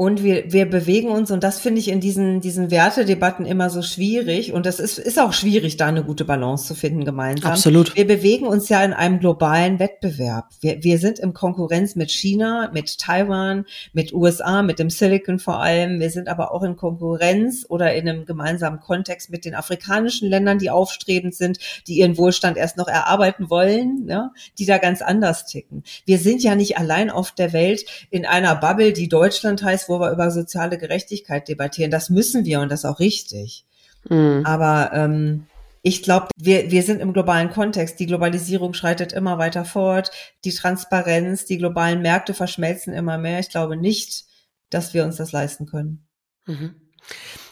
und 0.00 0.22
wir, 0.22 0.50
wir 0.50 0.64
bewegen 0.64 1.10
uns, 1.10 1.30
und 1.30 1.44
das 1.44 1.60
finde 1.60 1.78
ich 1.78 1.88
in 1.88 2.00
diesen, 2.00 2.40
diesen 2.40 2.70
Wertedebatten 2.70 3.44
immer 3.44 3.68
so 3.68 3.82
schwierig. 3.82 4.54
Und 4.54 4.64
das 4.64 4.80
ist, 4.80 4.98
ist 4.98 5.20
auch 5.20 5.34
schwierig, 5.34 5.76
da 5.76 5.88
eine 5.88 6.02
gute 6.02 6.24
Balance 6.24 6.66
zu 6.68 6.74
finden 6.74 7.04
gemeinsam. 7.04 7.52
Absolut. 7.52 7.94
Wir 7.94 8.06
bewegen 8.06 8.46
uns 8.46 8.70
ja 8.70 8.82
in 8.82 8.94
einem 8.94 9.20
globalen 9.20 9.78
Wettbewerb. 9.78 10.46
Wir, 10.62 10.82
wir 10.82 10.96
sind 10.98 11.18
in 11.18 11.34
Konkurrenz 11.34 11.96
mit 11.96 12.10
China, 12.10 12.70
mit 12.72 12.96
Taiwan, 12.96 13.66
mit 13.92 14.14
USA, 14.14 14.62
mit 14.62 14.78
dem 14.78 14.88
Silicon 14.88 15.38
vor 15.38 15.60
allem. 15.60 16.00
Wir 16.00 16.08
sind 16.08 16.28
aber 16.28 16.54
auch 16.54 16.62
in 16.62 16.76
Konkurrenz 16.76 17.66
oder 17.68 17.92
in 17.94 18.08
einem 18.08 18.24
gemeinsamen 18.24 18.80
Kontext 18.80 19.28
mit 19.28 19.44
den 19.44 19.54
afrikanischen 19.54 20.30
Ländern, 20.30 20.58
die 20.58 20.70
aufstrebend 20.70 21.34
sind, 21.34 21.58
die 21.86 21.98
ihren 21.98 22.16
Wohlstand 22.16 22.56
erst 22.56 22.78
noch 22.78 22.88
erarbeiten 22.88 23.50
wollen, 23.50 24.06
ja, 24.08 24.32
die 24.58 24.64
da 24.64 24.78
ganz 24.78 25.02
anders 25.02 25.44
ticken. 25.44 25.84
Wir 26.06 26.16
sind 26.16 26.42
ja 26.42 26.54
nicht 26.54 26.78
allein 26.78 27.10
auf 27.10 27.32
der 27.32 27.52
Welt 27.52 27.84
in 28.08 28.24
einer 28.24 28.56
Bubble, 28.56 28.94
die 28.94 29.10
Deutschland 29.10 29.62
heißt, 29.62 29.89
wo 29.90 30.00
wir 30.00 30.10
über 30.10 30.30
soziale 30.30 30.78
Gerechtigkeit 30.78 31.48
debattieren. 31.48 31.90
Das 31.90 32.08
müssen 32.08 32.46
wir 32.46 32.60
und 32.60 32.70
das 32.70 32.80
ist 32.80 32.84
auch 32.86 33.00
richtig. 33.00 33.66
Mhm. 34.08 34.42
Aber 34.46 34.92
ähm, 34.94 35.46
ich 35.82 36.02
glaube, 36.02 36.28
wir, 36.36 36.70
wir 36.70 36.82
sind 36.82 37.00
im 37.00 37.12
globalen 37.12 37.50
Kontext. 37.50 38.00
Die 38.00 38.06
Globalisierung 38.06 38.72
schreitet 38.72 39.12
immer 39.12 39.38
weiter 39.38 39.64
fort. 39.64 40.10
Die 40.44 40.52
Transparenz, 40.52 41.44
die 41.44 41.58
globalen 41.58 42.00
Märkte 42.00 42.32
verschmelzen 42.32 42.92
immer 42.94 43.18
mehr. 43.18 43.40
Ich 43.40 43.50
glaube 43.50 43.76
nicht, 43.76 44.24
dass 44.70 44.94
wir 44.94 45.04
uns 45.04 45.16
das 45.16 45.32
leisten 45.32 45.66
können. 45.66 46.06
Mhm. 46.46 46.74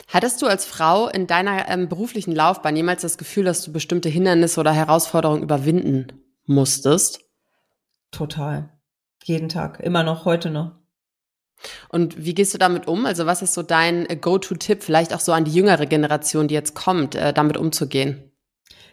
Hattest 0.09 0.41
du 0.41 0.47
als 0.47 0.65
Frau 0.65 1.09
in 1.09 1.27
deiner 1.27 1.69
ähm, 1.69 1.89
beruflichen 1.89 2.35
Laufbahn 2.35 2.77
jemals 2.77 3.03
das 3.03 3.19
Gefühl, 3.19 3.45
dass 3.45 3.63
du 3.63 3.73
bestimmte 3.73 4.09
Hindernisse 4.09 4.61
oder 4.61 4.73
Herausforderungen 4.73 5.43
überwinden 5.43 6.13
musstest? 6.47 7.21
Total. 8.11 8.71
Jeden 9.25 9.51
Tag. 9.51 9.81
Immer 9.81 10.05
noch, 10.05 10.25
heute 10.25 10.51
noch. 10.51 10.78
Und 11.89 12.25
wie 12.25 12.35
gehst 12.35 12.55
du 12.55 12.59
damit 12.59 12.87
um? 12.87 13.07
Also 13.07 13.27
was 13.27 13.43
ist 13.43 13.55
so 13.55 13.63
dein 13.63 14.09
äh, 14.09 14.17
Go-to-Tipp, 14.17 14.83
vielleicht 14.83 15.15
auch 15.15 15.21
so 15.21 15.33
an 15.33 15.45
die 15.45 15.53
jüngere 15.53 15.87
Generation, 15.87 16.49
die 16.49 16.55
jetzt 16.55 16.75
kommt, 16.75 17.15
äh, 17.15 17.33
damit 17.33 17.57
umzugehen? 17.57 18.33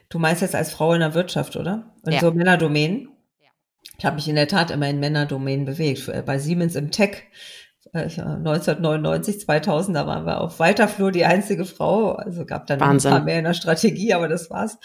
Du 0.10 0.20
meinst 0.20 0.42
jetzt 0.42 0.56
als 0.56 0.72
Frau 0.72 0.94
in 0.94 1.00
der 1.00 1.14
Wirtschaft, 1.14 1.56
oder? 1.56 1.94
In 2.06 2.14
ja. 2.14 2.20
so 2.20 2.32
Männerdomänen? 2.32 3.10
Ja. 3.40 3.50
Ich 3.98 4.06
habe 4.06 4.16
mich 4.16 4.28
in 4.28 4.36
der 4.36 4.48
Tat 4.48 4.72
immer 4.72 4.90
in 4.90 5.00
Männerdomänen 5.00 5.66
bewegt. 5.66 6.08
Äh, 6.08 6.24
bei 6.26 6.40
Siemens 6.40 6.76
im 6.76 6.92
Tech 6.92 7.24
1999, 7.94 9.42
2000, 9.42 9.96
da 9.96 10.08
waren 10.08 10.26
wir 10.26 10.42
auf 10.42 10.60
weiter 10.60 10.88
Flur 10.88 11.12
die 11.12 11.26
einzige 11.26 11.66
Frau. 11.66 12.12
Also 12.12 12.46
gab 12.46 12.68
dann 12.68 12.80
Wahnsinn. 12.80 13.12
ein 13.12 13.18
paar 13.18 13.26
mehr 13.26 13.40
in 13.40 13.46
der 13.46 13.54
Strategie, 13.54 14.14
aber 14.14 14.28
das 14.28 14.50
war's. 14.50 14.78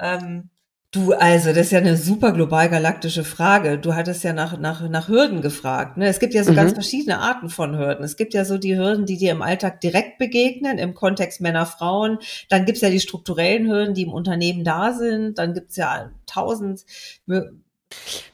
Ähm, 0.00 0.50
Du, 0.92 1.12
also, 1.12 1.50
das 1.50 1.66
ist 1.66 1.70
ja 1.70 1.78
eine 1.78 1.96
super 1.96 2.32
global 2.32 2.68
galaktische 2.68 3.22
Frage. 3.22 3.78
Du 3.78 3.94
hattest 3.94 4.24
ja 4.24 4.32
nach, 4.32 4.58
nach, 4.58 4.88
nach 4.88 5.06
Hürden 5.06 5.40
gefragt. 5.40 5.96
Ne? 5.96 6.08
Es 6.08 6.18
gibt 6.18 6.34
ja 6.34 6.42
so 6.42 6.50
mhm. 6.50 6.56
ganz 6.56 6.72
verschiedene 6.72 7.20
Arten 7.20 7.48
von 7.48 7.78
Hürden. 7.78 8.04
Es 8.04 8.16
gibt 8.16 8.34
ja 8.34 8.44
so 8.44 8.58
die 8.58 8.76
Hürden, 8.76 9.06
die 9.06 9.16
dir 9.16 9.30
im 9.30 9.40
Alltag 9.40 9.80
direkt 9.80 10.18
begegnen, 10.18 10.78
im 10.78 10.94
Kontext 10.94 11.40
Männer, 11.40 11.64
Frauen. 11.64 12.18
Dann 12.48 12.64
gibt's 12.64 12.80
ja 12.80 12.90
die 12.90 12.98
strukturellen 12.98 13.70
Hürden, 13.70 13.94
die 13.94 14.02
im 14.02 14.12
Unternehmen 14.12 14.64
da 14.64 14.92
sind. 14.92 15.38
Dann 15.38 15.54
gibt's 15.54 15.76
ja 15.76 16.10
tausend. 16.26 16.84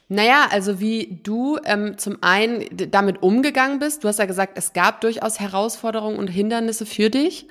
Naja, 0.09 0.47
also 0.49 0.79
wie 0.79 1.19
du 1.21 1.59
ähm, 1.63 1.99
zum 1.99 2.17
einen 2.21 2.65
damit 2.89 3.21
umgegangen 3.21 3.77
bist. 3.77 4.03
Du 4.03 4.07
hast 4.07 4.17
ja 4.17 4.25
gesagt, 4.25 4.57
es 4.57 4.73
gab 4.73 5.01
durchaus 5.01 5.39
Herausforderungen 5.39 6.17
und 6.17 6.27
Hindernisse 6.27 6.87
für 6.87 7.11
dich. 7.11 7.47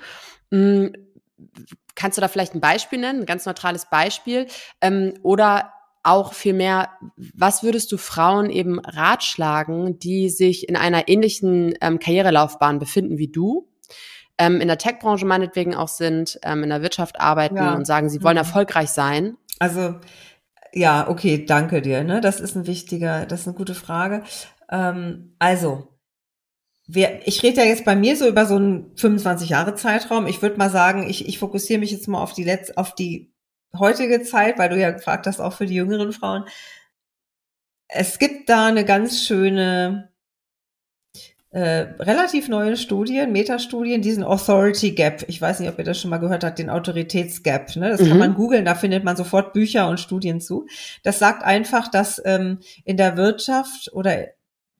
Kannst 1.95 2.17
du 2.17 2.21
da 2.21 2.27
vielleicht 2.27 2.55
ein 2.55 2.61
Beispiel 2.61 2.99
nennen, 2.99 3.21
ein 3.21 3.25
ganz 3.25 3.45
neutrales 3.45 3.87
Beispiel? 3.89 4.47
Ähm, 4.81 5.13
oder 5.23 5.73
auch 6.03 6.33
vielmehr, 6.33 6.89
was 7.17 7.63
würdest 7.63 7.91
du 7.91 7.97
Frauen 7.97 8.49
eben 8.49 8.79
ratschlagen, 8.79 9.99
die 9.99 10.29
sich 10.29 10.69
in 10.69 10.77
einer 10.77 11.09
ähnlichen 11.09 11.73
ähm, 11.81 11.99
Karrierelaufbahn 11.99 12.79
befinden 12.79 13.17
wie 13.17 13.27
du, 13.27 13.67
ähm, 14.37 14.61
in 14.61 14.67
der 14.67 14.77
Tech-Branche 14.77 15.25
meinetwegen 15.25 15.75
auch 15.75 15.89
sind, 15.89 16.39
ähm, 16.43 16.63
in 16.63 16.69
der 16.69 16.81
Wirtschaft 16.81 17.19
arbeiten 17.19 17.57
ja. 17.57 17.73
und 17.73 17.85
sagen, 17.85 18.09
sie 18.09 18.23
wollen 18.23 18.35
mhm. 18.35 18.39
erfolgreich 18.39 18.89
sein? 18.89 19.35
Also 19.59 19.95
ja, 20.73 21.09
okay, 21.09 21.45
danke 21.45 21.81
dir. 21.81 22.03
Ne? 22.03 22.21
Das 22.21 22.39
ist 22.39 22.55
ein 22.55 22.67
wichtiger, 22.67 23.25
das 23.25 23.41
ist 23.41 23.47
eine 23.47 23.57
gute 23.57 23.75
Frage. 23.75 24.23
Ähm, 24.69 25.33
also 25.39 25.89
ich 26.87 27.43
rede 27.43 27.61
ja 27.61 27.65
jetzt 27.65 27.85
bei 27.85 27.95
mir 27.95 28.15
so 28.15 28.27
über 28.27 28.45
so 28.45 28.55
einen 28.55 28.95
25 28.95 29.49
Jahre 29.49 29.75
Zeitraum. 29.75 30.25
Ich 30.25 30.41
würde 30.41 30.57
mal 30.57 30.69
sagen, 30.69 31.09
ich, 31.09 31.27
ich 31.27 31.37
fokussiere 31.37 31.79
mich 31.79 31.91
jetzt 31.91 32.07
mal 32.07 32.21
auf 32.21 32.33
die 32.33 32.45
letzte, 32.45 32.77
auf 32.77 32.95
die 32.95 33.33
heutige 33.77 34.21
Zeit, 34.23 34.57
weil 34.57 34.69
du 34.69 34.79
ja 34.79 34.91
gefragt 34.91 35.27
hast, 35.27 35.41
auch 35.41 35.53
für 35.53 35.65
die 35.65 35.75
jüngeren 35.75 36.13
Frauen. 36.13 36.45
Es 37.89 38.19
gibt 38.19 38.49
da 38.49 38.67
eine 38.67 38.85
ganz 38.85 39.21
schöne, 39.21 40.11
äh, 41.51 41.87
relativ 41.99 42.47
neue 42.47 42.77
Studien, 42.77 43.33
Metastudien, 43.33 44.01
diesen 44.01 44.23
Authority 44.23 44.91
Gap. 44.91 45.25
Ich 45.27 45.41
weiß 45.41 45.59
nicht, 45.59 45.69
ob 45.69 45.79
ihr 45.79 45.85
das 45.85 45.99
schon 45.99 46.09
mal 46.09 46.17
gehört 46.17 46.43
habt, 46.43 46.59
den 46.59 46.69
Autoritätsgap. 46.69 47.75
Ne? 47.75 47.89
Das 47.89 48.01
mhm. 48.01 48.09
kann 48.09 48.19
man 48.19 48.35
googeln, 48.35 48.65
da 48.65 48.75
findet 48.75 49.03
man 49.03 49.17
sofort 49.17 49.53
Bücher 49.53 49.89
und 49.89 49.99
Studien 49.99 50.39
zu. 50.39 50.67
Das 51.03 51.19
sagt 51.19 51.43
einfach, 51.43 51.89
dass 51.89 52.21
ähm, 52.23 52.59
in 52.85 52.95
der 52.95 53.17
Wirtschaft 53.17 53.91
oder 53.93 54.27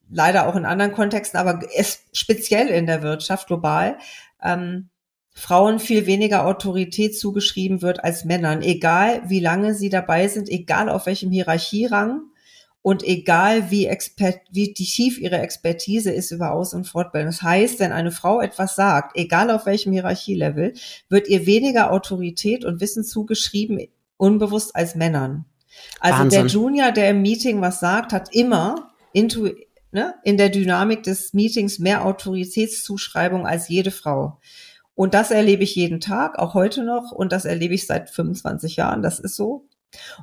leider 0.10 0.48
auch 0.48 0.56
in 0.56 0.66
anderen 0.66 0.94
Kontexten, 0.94 1.40
aber 1.40 1.60
es 1.76 2.04
speziell 2.14 2.68
in 2.68 2.86
der 2.86 3.02
Wirtschaft 3.02 3.48
global, 3.48 3.98
ähm, 4.44 4.90
Frauen 5.34 5.80
viel 5.80 6.08
weniger 6.08 6.46
Autorität 6.46 7.18
zugeschrieben 7.18 7.84
wird 7.84 8.04
als 8.04 8.26
Männern, 8.26 8.64
egal 8.64 9.22
wie 9.28 9.40
lange 9.40 9.76
sie 9.76 9.90
dabei 9.90 10.28
sind, 10.28 10.50
egal 10.50 10.90
auf 10.90 11.06
welchem 11.06 11.30
Hierarchierang 11.30 12.22
und 12.82 13.04
egal 13.04 13.70
wie, 13.70 13.86
expert, 13.86 14.40
wie 14.50 14.74
tief 14.74 15.20
ihre 15.20 15.38
Expertise 15.38 16.12
ist 16.12 16.32
über 16.32 16.54
Aus- 16.54 16.74
und 16.74 16.88
Fortbildung. 16.88 17.30
Das 17.30 17.44
heißt, 17.44 17.80
wenn 17.80 17.92
eine 17.92 18.12
Frau 18.12 18.42
etwas 18.42 18.76
sagt, 18.76 19.16
egal 19.16 19.52
auf 19.52 19.68
welchem 19.68 19.92
Hierarchielevel, 19.92 20.74
wird 21.10 21.28
ihr 21.28 21.46
weniger 21.46 21.92
Autorität 21.92 22.66
und 22.66 22.82
Wissen 22.82 23.04
zugeschrieben, 23.04 23.88
unbewusst 24.18 24.76
als 24.76 24.96
Männern. 24.96 25.46
Also 26.00 26.20
Wahnsinn. 26.22 26.42
der 26.44 26.48
Junior, 26.48 26.92
der 26.92 27.10
im 27.12 27.22
Meeting 27.22 27.62
was 27.62 27.80
sagt, 27.80 28.12
hat 28.12 28.34
immer 28.34 28.92
intu 29.14 29.50
ne, 29.92 30.16
in 30.24 30.38
der 30.38 30.50
Dynamik 30.50 31.04
des 31.04 31.34
Meetings 31.34 31.80
mehr 31.80 32.06
Autoritätszuschreibung 32.06 33.46
als 33.46 33.70
jede 33.70 33.92
Frau. 33.92 34.40
Und 34.96 35.14
das 35.14 35.30
erlebe 35.30 35.64
ich 35.64 35.76
jeden 35.76 36.00
Tag, 36.00 36.40
auch 36.40 36.54
heute 36.56 36.84
noch. 36.84 37.12
Und 37.12 37.32
das 37.32 37.46
erlebe 37.46 37.76
ich 37.76 37.86
seit 37.86 38.10
25 38.10 38.78
Jahren. 38.78 39.04
Das 39.04 39.20
ist 39.20 39.36
so. 39.36 39.68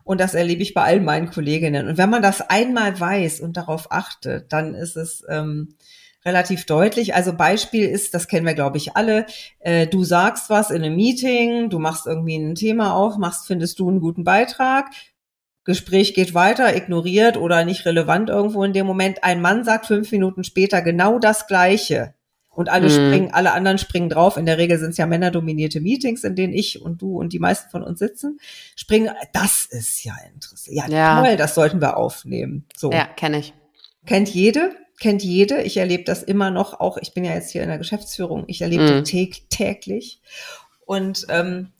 Und 0.03 0.21
das 0.21 0.35
erlebe 0.35 0.63
ich 0.63 0.75
bei 0.75 0.83
allen 0.83 1.05
meinen 1.05 1.31
Kolleginnen. 1.31 1.89
Und 1.89 1.97
wenn 1.97 2.11
man 2.11 2.23
das 2.23 2.41
einmal 2.41 2.99
weiß 2.99 3.41
und 3.41 3.57
darauf 3.57 3.93
achtet, 3.93 4.53
dann 4.53 4.75
ist 4.75 4.97
es 4.97 5.25
ähm, 5.29 5.77
relativ 6.25 6.67
deutlich. 6.67 7.15
Also 7.15 7.35
Beispiel 7.35 7.89
ist, 7.89 8.15
das 8.15 8.29
kennen 8.29 8.47
wir, 8.47 8.55
glaube 8.55 8.79
ich, 8.79 8.97
alle. 8.97 9.27
Äh, 9.61 9.87
du 9.87 10.05
sagst 10.05 10.51
was 10.51 10.71
in 10.71 10.83
einem 10.83 10.97
Meeting, 10.97 11.71
du 11.71 11.79
machst 11.79 12.07
irgendwie 12.07 12.37
ein 12.37 12.55
Thema 12.55 12.95
auf, 12.95 13.17
machst, 13.17 13.47
findest 13.47 13.79
du 13.79 13.89
einen 13.89 14.01
guten 14.01 14.25
Beitrag, 14.25 14.91
Gespräch 15.65 16.15
geht 16.15 16.35
weiter, 16.35 16.77
ignoriert 16.77 17.37
oder 17.37 17.65
nicht 17.65 17.87
relevant 17.87 18.29
irgendwo 18.29 18.63
in 18.65 18.73
dem 18.73 18.87
Moment. 18.87 19.25
Ein 19.25 19.41
Mann 19.41 19.65
sagt 19.65 19.87
fünf 19.87 20.13
Minuten 20.13 20.45
später 20.45 20.83
genau 20.83 21.19
das 21.19 21.47
Gleiche. 21.47 22.15
Und 22.51 22.69
alle 22.69 22.89
mhm. 22.89 22.93
springen, 22.93 23.31
alle 23.33 23.53
anderen 23.53 23.79
springen 23.79 24.09
drauf. 24.09 24.37
In 24.37 24.47
der 24.47 24.59
Regel 24.59 24.79
sind 24.79 24.91
es 24.91 24.97
ja 24.97 25.07
männerdominierte 25.07 25.81
Meetings, 25.81 26.23
in 26.23 26.37
denen 26.37 26.53
ich 26.53 26.81
und 26.81 27.03
du 27.03 27.19
und 27.19 27.33
die 27.33 27.41
meisten 27.41 27.71
von 27.71 27.83
uns 27.83 27.99
sitzen. 27.99 28.39
Springen, 28.77 29.11
das 29.33 29.67
ist 29.71 30.05
ja 30.05 30.15
interessant. 30.33 30.77
Ja, 30.77 30.89
ja. 30.89 31.23
toll, 31.23 31.37
das 31.37 31.55
sollten 31.55 31.81
wir 31.81 31.97
aufnehmen. 31.97 32.67
So. 32.77 32.93
Ja, 32.93 33.07
kenne 33.07 33.39
ich. 33.39 33.55
Kennt 34.07 34.29
jede, 34.29 34.71
kennt 35.01 35.25
jede. 35.25 35.63
Ich 35.63 35.79
erlebe 35.79 36.05
das 36.05 36.23
immer 36.23 36.51
noch, 36.51 36.79
auch 36.79 36.97
ich 36.99 37.13
bin 37.13 37.25
ja 37.25 37.33
jetzt 37.33 37.51
hier 37.51 37.63
in 37.63 37.69
der 37.69 37.79
Geschäftsführung, 37.79 38.45
ich 38.47 38.61
erlebe 38.61 39.01
mhm. 39.01 39.05
täglich. 39.49 40.21
Und 40.87 41.27
ähm, 41.31 41.71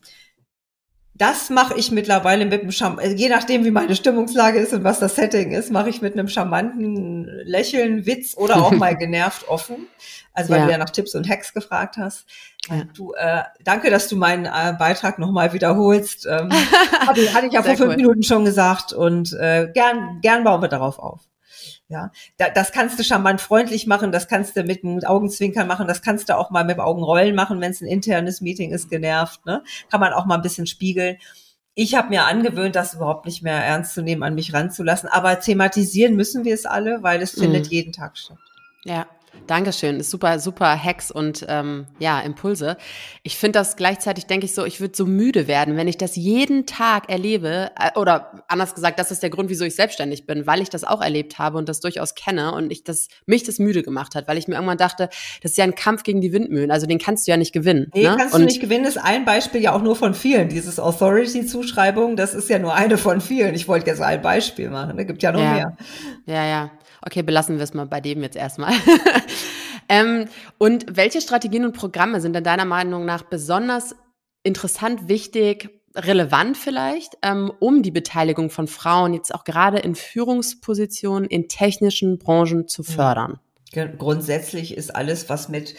das 1.17 1.49
mache 1.49 1.75
ich 1.79 1.93
mittlerweile 1.93 2.45
mit 2.45 2.63
einem 2.63 2.73
Charm 2.73 2.99
äh, 2.99 3.13
je 3.13 3.29
nachdem 3.29 3.65
wie 3.65 3.71
meine 3.71 3.95
Stimmungslage 3.95 4.59
ist 4.59 4.73
und 4.73 4.83
was 4.83 4.99
das 4.99 5.15
Setting 5.15 5.53
ist, 5.53 5.71
mache 5.71 5.89
ich 5.89 6.03
mit 6.03 6.15
einem 6.15 6.29
charmanten 6.29 7.25
Lächeln, 7.45 8.05
Witz 8.05 8.37
oder 8.37 8.57
auch 8.57 8.73
mal 8.73 8.97
genervt 8.99 9.49
offen. 9.49 9.87
Also 10.33 10.51
weil 10.51 10.61
ja. 10.61 10.67
du 10.67 10.73
ja 10.73 10.79
nach 10.79 10.91
Tipps 10.91 11.15
und 11.15 11.29
Hacks 11.29 11.55
gefragt 11.55 11.97
hast. 11.97 12.27
Ja. 12.69 12.83
Du, 12.93 13.13
äh, 13.13 13.43
danke, 13.63 13.91
dass 13.91 14.09
du 14.09 14.17
meinen 14.17 14.47
äh, 14.47 14.75
Beitrag 14.77 15.21
nochmal 15.21 15.53
wiederholst. 15.53 16.27
Ähm, 16.27 16.51
hatte, 17.07 17.33
hatte 17.33 17.47
ich 17.47 17.53
ja 17.53 17.63
vor 17.63 17.77
fünf 17.77 17.91
cool. 17.91 17.97
Minuten 17.97 18.23
schon 18.25 18.45
gesagt 18.45 18.93
und 18.93 19.33
äh, 19.35 19.71
gern, 19.73 20.21
gern 20.21 20.43
bauen 20.43 20.63
wir 20.63 20.69
darauf 20.69 20.99
auf. 20.99 21.21
Ja, 21.89 22.11
da, 22.39 22.49
das 22.49 22.73
kannst 22.73 22.99
du 22.99 23.05
charmant 23.05 23.43
freundlich 23.43 23.87
machen, 23.87 24.11
das 24.11 24.27
kannst 24.27 24.57
du 24.57 24.65
mit 24.65 24.85
einem 24.85 25.05
Augenzwinkern 25.05 25.67
machen, 25.67 25.87
das 25.87 26.01
kannst 26.01 26.29
du 26.29 26.37
auch 26.37 26.51
mal 26.51 26.65
mit 26.65 26.79
Augenrollen 26.79 27.35
machen, 27.35 27.61
wenn 27.61 27.73
es 27.73 27.83
ein 27.83 27.89
internes 27.89 28.41
Meeting 28.41 28.73
ist, 28.73 28.89
genervt. 28.89 29.45
Ne? 29.45 29.63
Kann 29.91 30.01
man 30.01 30.15
auch 30.15 30.25
mal 30.25 30.37
ein 30.37 30.43
bisschen 30.43 30.67
spiegeln. 30.67 31.19
ich 31.75 31.95
habe 31.95 32.09
mir 32.09 32.25
angewöhnt, 32.25 32.77
das 32.77 32.95
überhaupt 32.95 33.27
nicht 33.27 33.43
mehr 33.43 33.63
ernst 33.63 33.95
zu 33.95 34.03
nehmen, 34.03 34.23
an 34.23 34.35
mich 34.35 34.55
ranzulassen. 34.55 35.09
Aber 35.09 35.41
thematisieren 35.41 36.17
müssen 36.17 36.45
wir 36.45 36.55
es 36.55 36.67
alle, 36.67 37.03
weil 37.03 37.21
es 37.21 37.33
findet 37.33 37.67
mhm. 37.67 37.71
jeden 37.73 37.93
Tag 37.93 38.17
statt. 38.17 38.39
Ja, 38.85 39.07
Dankeschön. 39.47 40.01
Ist 40.01 40.11
super, 40.11 40.39
super 40.39 40.83
Hacks 40.83 41.11
und 41.11 41.45
ähm, 41.49 41.87
ja, 41.99 42.21
Impulse. 42.21 42.77
Ich 43.23 43.37
finde 43.37 43.59
das 43.59 43.77
gleichzeitig, 43.77 44.27
denke 44.27 44.47
ich 44.47 44.55
so, 44.55 44.65
ich 44.65 44.81
würde 44.81 44.97
so 44.97 45.05
müde 45.07 45.47
werden, 45.47 45.77
wenn 45.77 45.89
ich 45.89 45.99
das 45.99 46.17
jeden 46.17 46.67
Tag 46.67 47.11
erlebe. 47.11 47.71
Äh, 47.79 47.99
oder 47.99 48.45
anders 48.49 48.75
gesagt, 48.75 48.99
das 48.99 49.11
ist 49.11 49.23
der 49.23 49.31
Grund, 49.31 49.51
wieso 49.51 49.65
ich 49.65 49.75
selbstständig 49.75 50.27
bin, 50.27 50.47
weil 50.47 50.63
ich 50.63 50.71
das 50.71 50.85
auch 50.85 51.03
erlebt 51.03 51.39
habe 51.39 51.59
und 51.59 51.69
das 51.69 51.81
durchaus 51.81 52.15
kenne 52.15 52.53
und 52.55 52.73
ich 52.73 52.85
das, 52.85 53.09
mich 53.27 53.43
das 53.43 53.59
müde 53.59 53.83
gemacht 53.83 54.15
hat, 54.15 54.29
weil 54.29 54.39
ich 54.39 54.49
mir 54.49 54.55
irgendwann 54.55 54.79
dachte, 54.79 55.09
das 55.43 55.53
ist 55.53 55.59
ja 55.59 55.65
ein 55.65 55.75
Kampf 55.75 56.03
gegen 56.05 56.21
die 56.21 56.33
Windmühlen. 56.33 56.71
Also 56.71 56.87
den 56.87 56.99
kannst 56.99 57.27
du 57.27 57.31
ja 57.31 57.37
nicht 57.37 57.53
gewinnen. 57.53 57.91
Nee, 57.95 58.05
ne? 58.05 58.17
kannst 58.19 58.35
und 58.35 58.41
du 58.41 58.47
nicht 58.47 58.61
gewinnen, 58.61 58.87
ist 58.87 58.99
ein 58.99 59.25
Beispiel 59.25 59.61
ja 59.61 59.75
auch 59.75 59.83
nur 59.83 59.97
von 59.97 60.15
vielen. 60.15 60.49
Dieses 60.49 60.81
Authority-Zuschreibung, 60.81 62.17
das 62.17 62.35
ist 62.35 62.49
ja 62.49 62.59
nur 62.59 62.75
eine 62.75 62.97
von 62.97 63.21
vielen. 63.21 63.55
Ich 63.55 63.69
wollte 63.69 63.91
jetzt 63.91 64.01
ein 64.01 64.23
Beispiel 64.23 64.71
machen. 64.71 64.91
Es 64.91 64.97
ne? 64.97 65.07
gibt 65.07 65.23
ja 65.23 65.33
noch 65.33 65.41
ja. 65.41 65.53
mehr. 65.53 65.77
Ja, 66.27 66.47
ja. 66.47 66.71
Okay, 67.07 67.23
belassen 67.23 67.57
wir 67.57 67.65
es 67.65 67.75
mal 67.75 67.87
bei 67.87 68.01
dem 68.01 68.23
jetzt 68.23 68.37
erstmal. 68.37 68.73
ähm, 69.89 70.27
und 70.59 70.87
welche 70.89 71.21
Strategien 71.21 71.65
und 71.67 71.77
Programme 71.77 72.21
sind 72.21 72.33
denn 72.33 72.45
deiner 72.45 72.65
Meinung 72.65 73.05
nach 73.05 73.23
besonders 73.23 73.95
interessant, 74.43 75.09
wichtig, 75.09 75.69
relevant 75.95 76.57
vielleicht, 76.57 77.19
ähm, 77.23 77.53
um 77.61 77.83
die 77.83 77.91
Beteiligung 77.91 78.51
von 78.51 78.67
Frauen 78.67 79.15
jetzt 79.15 79.35
auch 79.35 79.45
gerade 79.45 79.79
in 79.79 79.95
Führungspositionen 79.95 81.29
in 81.29 81.49
technischen 81.49 82.19
Branchen 82.19 82.69
zu 82.69 82.83
fördern? 82.83 83.39
Grundsätzlich 83.99 84.77
ist 84.77 84.95
alles, 84.95 85.29
was 85.29 85.49
mit 85.49 85.75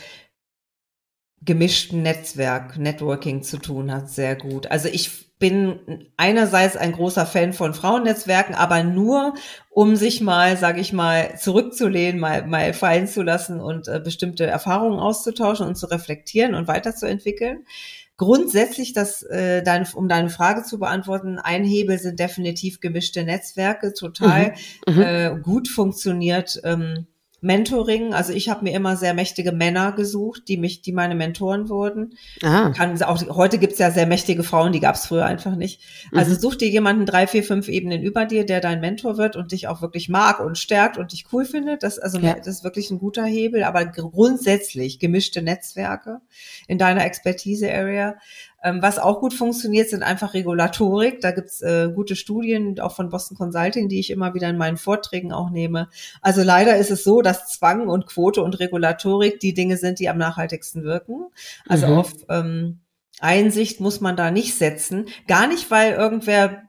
gemischten 1.41 2.01
Netzwerk, 2.01 2.77
Networking 2.77 3.43
zu 3.43 3.57
tun 3.57 3.91
hat, 3.91 4.09
sehr 4.09 4.35
gut. 4.35 4.67
Also 4.71 4.87
ich 4.87 5.25
bin 5.37 6.07
einerseits 6.15 6.77
ein 6.77 6.93
großer 6.93 7.25
Fan 7.25 7.51
von 7.51 7.73
Frauennetzwerken, 7.73 8.55
aber 8.55 8.83
nur, 8.83 9.33
um 9.69 9.95
sich 9.97 10.21
mal, 10.21 10.55
sage 10.55 10.79
ich 10.79 10.93
mal, 10.93 11.37
zurückzulehnen, 11.37 12.19
mal, 12.19 12.47
mal 12.47 12.73
fallen 12.73 13.07
zu 13.07 13.21
lassen 13.21 13.59
und 13.59 13.87
äh, 13.87 13.99
bestimmte 13.99 14.45
Erfahrungen 14.45 14.99
auszutauschen 14.99 15.67
und 15.67 15.75
zu 15.75 15.87
reflektieren 15.87 16.55
und 16.55 16.67
weiterzuentwickeln. 16.67 17.65
Grundsätzlich, 18.17 18.93
das, 18.93 19.23
äh, 19.23 19.61
deine, 19.61 19.85
um 19.93 20.07
deine 20.07 20.29
Frage 20.29 20.63
zu 20.63 20.79
beantworten, 20.79 21.37
ein 21.37 21.65
Hebel 21.65 21.99
sind 21.99 22.17
definitiv 22.17 22.79
gemischte 22.79 23.25
Netzwerke, 23.25 23.93
total 23.93 24.53
mhm. 24.87 24.95
Mhm. 24.95 25.01
Äh, 25.01 25.39
gut 25.41 25.67
funktioniert. 25.67 26.61
Ähm, 26.63 27.07
Mentoring. 27.45 28.13
Also 28.13 28.33
ich 28.33 28.49
habe 28.49 28.63
mir 28.63 28.73
immer 28.73 28.97
sehr 28.97 29.13
mächtige 29.13 29.51
Männer 29.51 29.91
gesucht, 29.91 30.47
die 30.47 30.57
mich, 30.57 30.81
die 30.81 30.91
meine 30.91 31.15
Mentoren 31.15 31.69
wurden. 31.69 32.17
Ah. 32.43 32.71
Kann, 32.71 33.01
auch, 33.03 33.21
heute 33.35 33.59
gibt's 33.59 33.79
ja 33.79 33.91
sehr 33.91 34.07
mächtige 34.07 34.43
Frauen, 34.43 34.71
die 34.71 34.79
gab's 34.79 35.05
früher 35.05 35.25
einfach 35.25 35.55
nicht. 35.55 35.81
Also 36.11 36.31
mhm. 36.31 36.39
such 36.39 36.55
dir 36.55 36.67
jemanden 36.67 37.05
drei, 37.05 37.27
vier, 37.27 37.43
fünf 37.43 37.67
Ebenen 37.69 38.01
über 38.01 38.25
dir, 38.25 38.45
der 38.45 38.61
dein 38.61 38.81
Mentor 38.81 39.17
wird 39.17 39.35
und 39.35 39.51
dich 39.51 39.67
auch 39.67 39.81
wirklich 39.81 40.09
mag 40.09 40.39
und 40.39 40.57
stärkt 40.57 40.97
und 40.97 41.11
dich 41.11 41.25
cool 41.31 41.45
findet. 41.45 41.83
Das, 41.83 41.99
also, 41.99 42.17
ja. 42.17 42.33
das 42.33 42.47
ist 42.47 42.63
wirklich 42.63 42.89
ein 42.89 42.99
guter 42.99 43.23
Hebel, 43.23 43.63
aber 43.63 43.85
grundsätzlich 43.85 44.99
gemischte 44.99 45.41
Netzwerke 45.41 46.21
in 46.67 46.77
deiner 46.77 47.05
Expertise-Area. 47.05 48.15
Ähm, 48.65 48.81
was 48.81 48.97
auch 48.97 49.19
gut 49.19 49.35
funktioniert, 49.35 49.89
sind 49.89 50.01
einfach 50.01 50.33
Regulatorik. 50.33 51.21
Da 51.21 51.29
gibt's 51.29 51.61
äh, 51.61 51.91
gute 51.93 52.15
Studien, 52.15 52.79
auch 52.79 52.95
von 52.95 53.09
Boston 53.09 53.37
Consulting, 53.37 53.89
die 53.89 53.99
ich 53.99 54.09
immer 54.09 54.33
wieder 54.33 54.49
in 54.49 54.57
meinen 54.57 54.77
Vorträgen 54.77 55.31
auch 55.31 55.51
nehme. 55.51 55.87
Also 56.23 56.41
leider 56.41 56.75
ist 56.77 56.89
es 56.89 57.03
so, 57.03 57.21
dass 57.21 57.47
Zwang 57.47 57.87
und 57.87 58.07
Quote 58.07 58.41
und 58.41 58.59
Regulatorik 58.59 59.39
die 59.39 59.53
Dinge 59.53 59.77
sind, 59.77 59.99
die 59.99 60.09
am 60.09 60.17
nachhaltigsten 60.17 60.83
wirken. 60.83 61.27
Also 61.69 61.85
mhm. 61.85 61.93
auf 61.93 62.13
ähm, 62.27 62.79
Einsicht 63.19 63.81
muss 63.81 64.01
man 64.01 64.15
da 64.15 64.31
nicht 64.31 64.57
setzen. 64.57 65.05
Gar 65.27 65.45
nicht, 65.45 65.69
weil 65.69 65.93
irgendwer 65.93 66.63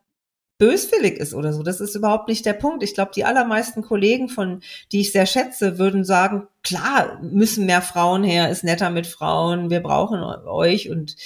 böswillig 0.58 1.18
ist 1.18 1.32
oder 1.32 1.54
so. 1.54 1.62
Das 1.62 1.80
ist 1.80 1.94
überhaupt 1.94 2.28
nicht 2.28 2.44
der 2.44 2.52
Punkt. 2.52 2.82
Ich 2.82 2.92
glaube, 2.92 3.12
die 3.14 3.24
allermeisten 3.24 3.80
Kollegen 3.80 4.28
von, 4.28 4.60
die 4.92 5.00
ich 5.00 5.12
sehr 5.12 5.26
schätze, 5.26 5.78
würden 5.78 6.04
sagen, 6.04 6.46
klar, 6.62 7.18
müssen 7.22 7.64
mehr 7.64 7.82
Frauen 7.82 8.22
her, 8.22 8.50
ist 8.50 8.64
netter 8.64 8.90
mit 8.90 9.06
Frauen, 9.06 9.70
wir 9.70 9.80
brauchen 9.80 10.22
euch 10.22 10.90
und 10.90 11.16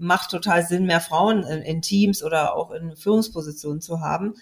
macht 0.00 0.30
total 0.30 0.66
Sinn, 0.66 0.86
mehr 0.86 1.00
Frauen 1.00 1.42
in, 1.42 1.62
in 1.62 1.82
Teams 1.82 2.22
oder 2.22 2.56
auch 2.56 2.70
in 2.70 2.96
Führungspositionen 2.96 3.80
zu 3.80 4.00
haben. 4.00 4.34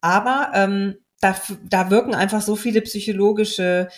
Aber 0.00 0.50
ähm, 0.54 0.96
da, 1.20 1.36
da 1.68 1.90
wirken 1.90 2.14
einfach 2.14 2.42
so 2.42 2.56
viele 2.56 2.80
psychologische 2.82 3.88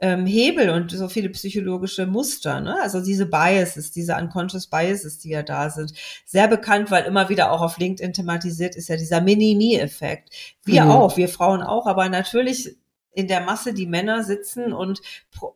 ähm, 0.00 0.24
Hebel 0.24 0.70
und 0.70 0.90
so 0.90 1.08
viele 1.08 1.28
psychologische 1.28 2.06
Muster, 2.06 2.60
ne? 2.60 2.80
Also 2.82 3.02
diese 3.04 3.26
Biases, 3.26 3.92
diese 3.92 4.16
unconscious 4.16 4.66
Biases, 4.66 5.18
die 5.18 5.28
ja 5.28 5.42
da 5.42 5.68
sind. 5.68 5.92
Sehr 6.24 6.48
bekannt, 6.48 6.90
weil 6.90 7.04
immer 7.04 7.28
wieder 7.28 7.52
auch 7.52 7.60
auf 7.60 7.76
LinkedIn 7.76 8.14
thematisiert 8.14 8.76
ist 8.76 8.88
ja 8.88 8.96
dieser 8.96 9.20
Mini-Me-Effekt. 9.20 10.30
Wir 10.64 10.84
mhm. 10.84 10.90
auch, 10.90 11.16
wir 11.18 11.28
Frauen 11.28 11.62
auch, 11.62 11.86
aber 11.86 12.08
natürlich 12.08 12.76
in 13.12 13.28
der 13.28 13.42
Masse 13.42 13.74
die 13.74 13.86
Männer 13.86 14.24
sitzen 14.24 14.72
und 14.72 15.02
pro 15.30 15.54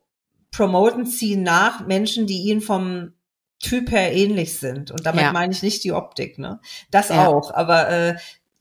promoten, 0.51 1.05
ziehen 1.05 1.43
nach 1.43 1.85
Menschen, 1.85 2.29
die 2.29 2.43
ihnen 2.43 2.61
vom 2.61 3.14
Typ 3.65 3.91
her 3.91 4.13
ähnlich 4.13 4.59
sind. 4.59 4.91
Und 4.91 5.07
damit 5.07 5.23
ja. 5.23 5.33
meine 5.33 5.53
ich 5.53 5.63
nicht 5.63 5.85
die 5.85 5.93
Optik, 5.93 6.39
ne? 6.39 6.61
Das 6.91 7.09
ja. 7.09 7.27
auch. 7.27 7.51
Aber 7.51 7.89
äh, 7.89 8.17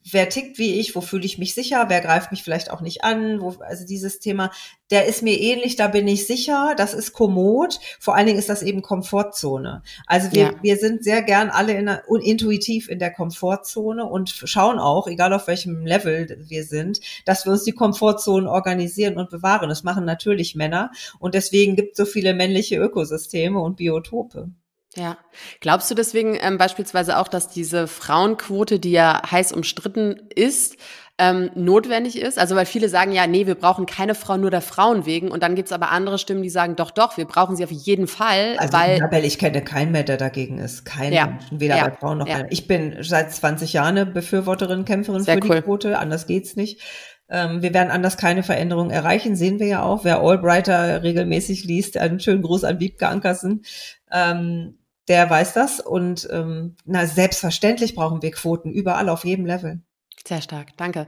wer 0.10 0.30
tickt 0.30 0.58
wie 0.58 0.80
ich, 0.80 0.96
wo 0.96 1.02
fühle 1.02 1.26
ich 1.26 1.38
mich 1.38 1.54
sicher, 1.54 1.86
wer 1.88 2.02
greift 2.02 2.32
mich 2.32 2.44
vielleicht 2.44 2.72
auch 2.72 2.82
nicht 2.82 3.04
an, 3.04 3.42
wo, 3.42 3.56
also 3.60 3.86
dieses 3.86 4.20
Thema, 4.20 4.52
der 4.92 5.06
ist 5.06 5.24
mir 5.24 5.40
ähnlich, 5.40 5.76
da 5.76 5.88
bin 5.88 6.08
ich 6.08 6.28
sicher, 6.28 6.74
das 6.78 6.94
ist 6.94 7.14
kommod, 7.14 7.80
vor 8.00 8.16
allen 8.16 8.28
Dingen 8.28 8.40
ist 8.40 8.50
das 8.50 8.64
eben 8.64 8.82
Komfortzone. 8.82 9.82
Also 10.06 10.32
wir, 10.32 10.44
ja. 10.44 10.54
wir 10.62 10.78
sind 10.78 11.04
sehr 11.04 11.22
gern 11.22 11.50
alle 11.50 11.74
in 11.74 11.86
der, 11.86 12.04
intuitiv 12.22 12.90
in 12.90 13.00
der 13.00 13.12
Komfortzone 13.12 14.06
und 14.06 14.30
schauen 14.30 14.80
auch, 14.80 15.08
egal 15.08 15.34
auf 15.34 15.48
welchem 15.48 15.86
Level 15.86 16.44
wir 16.48 16.64
sind, 16.64 17.00
dass 17.26 17.46
wir 17.46 17.54
uns 17.54 17.64
die 17.64 17.72
Komfortzone 17.72 18.50
organisieren 18.50 19.18
und 19.18 19.30
bewahren. 19.30 19.70
Das 19.70 19.84
machen 19.84 20.06
natürlich 20.06 20.56
Männer 20.56 20.92
und 21.20 21.34
deswegen 21.34 21.76
gibt 21.76 21.92
es 21.92 21.98
so 21.98 22.06
viele 22.06 22.34
männliche 22.34 22.78
Ökosysteme 22.78 23.60
und 23.60 23.78
Biotope. 23.78 24.50
Ja. 24.96 25.18
Glaubst 25.60 25.90
du 25.90 25.96
deswegen 25.96 26.38
ähm, 26.40 26.58
beispielsweise 26.58 27.18
auch, 27.18 27.28
dass 27.28 27.50
diese 27.50 27.88
Frauenquote, 27.88 28.80
die 28.80 28.92
ja 28.92 29.22
heiß 29.30 29.52
umstritten 29.52 30.22
ist, 30.36 30.78
ähm, 31.18 31.50
notwendig 31.56 32.20
ist? 32.20 32.38
Also 32.38 32.56
weil 32.56 32.66
viele 32.66 32.90
sagen 32.90 33.12
ja, 33.12 33.26
nee, 33.26 33.48
wir 33.48 33.56
brauchen 33.56 33.86
keine 33.86 34.14
Frau 34.14 34.38
nur 34.38 34.52
der 34.52 34.62
Frauen 34.62 35.06
wegen. 35.06 35.32
Und 35.32 35.42
dann 35.42 35.56
gibt's 35.56 35.72
aber 35.72 35.92
andere 35.92 36.20
Stimmen, 36.20 36.44
die 36.44 36.50
sagen, 36.50 36.76
doch, 36.76 36.92
doch, 36.92 37.18
wir 37.18 37.26
brauchen 37.26 37.56
sie 37.56 37.64
auf 37.64 37.72
jeden 37.72 38.08
Fall. 38.08 38.56
Also 38.58 38.74
weil 38.74 38.98
Isabel, 38.98 39.26
ich 39.26 39.40
kenne 39.40 39.64
keinen 39.64 39.92
mehr, 39.92 40.04
der 40.04 40.18
dagegen 40.18 40.60
ist. 40.60 40.86
Keinen 40.86 41.14
ja. 41.14 41.28
Menschen, 41.28 41.60
weder 41.60 41.78
ja. 41.78 41.90
bei 41.90 41.96
Frauen 41.96 42.20
noch 42.20 42.28
ja. 42.28 42.40
bei 42.40 42.48
Ich 42.52 42.68
bin 42.68 42.98
seit 43.02 43.34
20 43.34 43.74
Jahren 43.74 43.98
eine 43.98 44.06
Befürworterin, 44.06 44.86
Kämpferin 44.86 45.24
Sehr 45.24 45.36
für 45.36 45.50
cool. 45.50 45.56
die 45.56 45.62
Quote. 45.64 45.98
Anders 45.98 46.28
geht's 46.28 46.56
nicht. 46.56 46.82
Ähm, 47.30 47.62
wir 47.64 47.74
werden 47.74 47.90
anders 47.90 48.18
keine 48.18 48.44
Veränderung 48.44 48.92
erreichen, 48.92 49.36
sehen 49.36 49.60
wir 49.60 49.68
ja 49.68 49.82
auch. 49.82 50.04
Wer 50.04 50.20
Albrighter 50.20 51.02
regelmäßig 51.02 51.64
liest, 51.64 51.98
einen 51.98 52.20
schönen 52.20 52.44
Gruß 52.44 52.64
an 52.64 52.80
Wiebke 52.80 53.08
Ankersen. 53.08 53.64
Ähm, 54.12 54.78
der 55.08 55.30
weiß 55.30 55.54
das 55.54 55.80
und 55.80 56.28
ähm, 56.32 56.76
na 56.86 57.06
selbstverständlich 57.06 57.96
brauchen 57.96 58.22
wir 58.22 58.32
Quoten 58.32 58.72
überall 58.72 59.10
auf 59.10 59.26
jedem 59.26 59.46
Level. 59.46 59.82
Sehr 60.26 60.42
stark, 60.42 60.78
danke. 60.78 61.08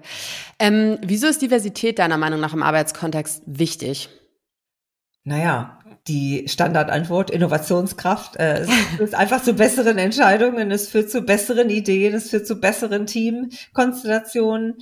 Ähm, 0.60 0.97
wieso 1.01 1.27
ist 1.27 1.41
Diversität 1.41 1.99
deiner 1.99 2.17
Meinung 2.17 2.41
nach 2.41 2.53
im 2.53 2.63
Arbeitskontext 2.63 3.43
wichtig? 3.45 4.10
Naja, 5.23 5.79
die 6.08 6.47
Standardantwort, 6.47 7.31
Innovationskraft. 7.31 8.36
Äh, 8.36 8.60
es 8.60 8.69
führt 8.97 9.15
einfach 9.15 9.41
zu 9.41 9.53
besseren 9.53 9.97
Entscheidungen, 9.97 10.69
es 10.71 10.89
führt 10.89 11.10
zu 11.10 11.21
besseren 11.21 11.69
Ideen, 11.69 12.13
es 12.13 12.29
führt 12.29 12.45
zu 12.45 12.60
besseren 12.60 13.08
Teamkonstellationen 13.08 14.75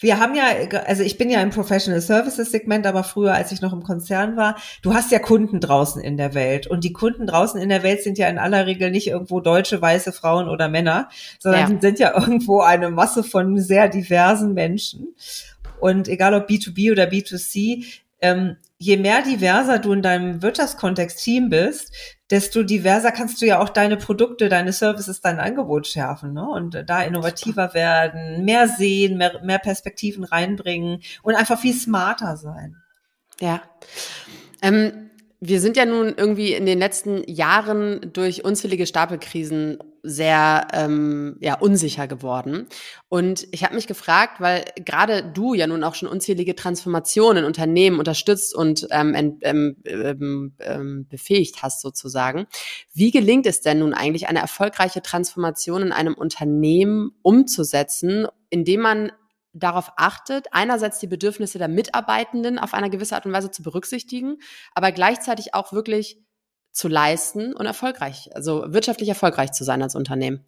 wir 0.00 0.18
haben 0.18 0.34
ja, 0.34 0.44
also 0.86 1.02
ich 1.02 1.18
bin 1.18 1.28
ja 1.30 1.42
im 1.42 1.50
Professional 1.50 2.00
Services 2.00 2.50
Segment, 2.50 2.86
aber 2.86 3.04
früher, 3.04 3.34
als 3.34 3.52
ich 3.52 3.60
noch 3.60 3.72
im 3.72 3.82
Konzern 3.82 4.36
war, 4.36 4.56
du 4.82 4.94
hast 4.94 5.12
ja 5.12 5.18
Kunden 5.18 5.60
draußen 5.60 6.02
in 6.02 6.16
der 6.16 6.34
Welt. 6.34 6.66
Und 6.66 6.84
die 6.84 6.92
Kunden 6.92 7.26
draußen 7.26 7.60
in 7.60 7.68
der 7.68 7.82
Welt 7.82 8.02
sind 8.02 8.16
ja 8.16 8.28
in 8.28 8.38
aller 8.38 8.66
Regel 8.66 8.90
nicht 8.90 9.08
irgendwo 9.08 9.40
deutsche, 9.40 9.80
weiße 9.80 10.12
Frauen 10.12 10.48
oder 10.48 10.68
Männer, 10.68 11.08
sondern 11.38 11.74
ja. 11.74 11.80
sind 11.80 11.98
ja 11.98 12.14
irgendwo 12.18 12.60
eine 12.60 12.90
Masse 12.90 13.22
von 13.22 13.58
sehr 13.58 13.88
diversen 13.88 14.54
Menschen. 14.54 15.14
Und 15.80 16.08
egal 16.08 16.34
ob 16.34 16.48
B2B 16.48 16.92
oder 16.92 17.04
B2C, 17.04 17.84
ähm, 18.22 18.56
je 18.82 18.96
mehr 18.96 19.22
diverser 19.22 19.78
du 19.78 19.92
in 19.92 20.00
deinem 20.00 20.40
Wirtschaftskontext 20.40 21.22
Team 21.22 21.50
bist, 21.50 21.92
desto 22.30 22.62
diverser 22.62 23.12
kannst 23.12 23.40
du 23.42 23.46
ja 23.46 23.60
auch 23.60 23.68
deine 23.68 23.98
Produkte, 23.98 24.48
deine 24.48 24.72
Services, 24.72 25.20
dein 25.20 25.38
Angebot 25.38 25.86
schärfen 25.86 26.32
ne? 26.32 26.48
und 26.48 26.82
da 26.86 27.02
innovativer 27.02 27.74
werden, 27.74 28.42
mehr 28.46 28.68
sehen, 28.68 29.18
mehr, 29.18 29.38
mehr 29.44 29.58
Perspektiven 29.58 30.24
reinbringen 30.24 31.02
und 31.22 31.34
einfach 31.34 31.60
viel 31.60 31.74
smarter 31.74 32.38
sein. 32.38 32.76
Ja. 33.38 33.62
Ähm, 34.62 35.10
wir 35.40 35.60
sind 35.60 35.76
ja 35.76 35.84
nun 35.84 36.14
irgendwie 36.16 36.54
in 36.54 36.64
den 36.64 36.78
letzten 36.78 37.22
Jahren 37.30 38.10
durch 38.14 38.44
unzählige 38.44 38.86
Stapelkrisen 38.86 39.78
sehr 40.02 40.68
ähm, 40.72 41.36
ja, 41.40 41.58
unsicher 41.58 42.06
geworden. 42.06 42.66
Und 43.08 43.46
ich 43.52 43.64
habe 43.64 43.74
mich 43.74 43.86
gefragt, 43.86 44.40
weil 44.40 44.64
gerade 44.76 45.22
du 45.22 45.54
ja 45.54 45.66
nun 45.66 45.84
auch 45.84 45.94
schon 45.94 46.08
unzählige 46.08 46.54
Transformationen 46.54 47.38
in 47.38 47.44
Unternehmen 47.44 47.98
unterstützt 47.98 48.54
und 48.54 48.86
ähm, 48.90 49.36
ähm, 49.42 49.76
ähm, 49.84 50.54
ähm, 50.60 51.06
befähigt 51.08 51.62
hast 51.62 51.80
sozusagen. 51.80 52.46
Wie 52.92 53.10
gelingt 53.10 53.46
es 53.46 53.60
denn 53.60 53.80
nun 53.80 53.94
eigentlich, 53.94 54.28
eine 54.28 54.40
erfolgreiche 54.40 55.02
Transformation 55.02 55.82
in 55.82 55.92
einem 55.92 56.14
Unternehmen 56.14 57.12
umzusetzen, 57.22 58.26
indem 58.48 58.80
man 58.80 59.12
darauf 59.52 59.92
achtet, 59.96 60.46
einerseits 60.52 61.00
die 61.00 61.06
Bedürfnisse 61.06 61.58
der 61.58 61.68
Mitarbeitenden 61.68 62.58
auf 62.58 62.74
eine 62.74 62.90
gewisse 62.90 63.16
Art 63.16 63.26
und 63.26 63.32
Weise 63.32 63.50
zu 63.50 63.62
berücksichtigen, 63.62 64.38
aber 64.74 64.92
gleichzeitig 64.92 65.54
auch 65.54 65.72
wirklich 65.72 66.22
zu 66.72 66.88
leisten 66.88 67.54
und 67.54 67.66
erfolgreich, 67.66 68.30
also 68.34 68.64
wirtschaftlich 68.68 69.08
erfolgreich 69.08 69.52
zu 69.52 69.64
sein 69.64 69.82
als 69.82 69.94
Unternehmen? 69.94 70.44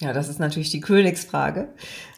Ja, 0.00 0.12
das 0.12 0.28
ist 0.28 0.38
natürlich 0.38 0.70
die 0.70 0.80
Königsfrage. 0.80 1.74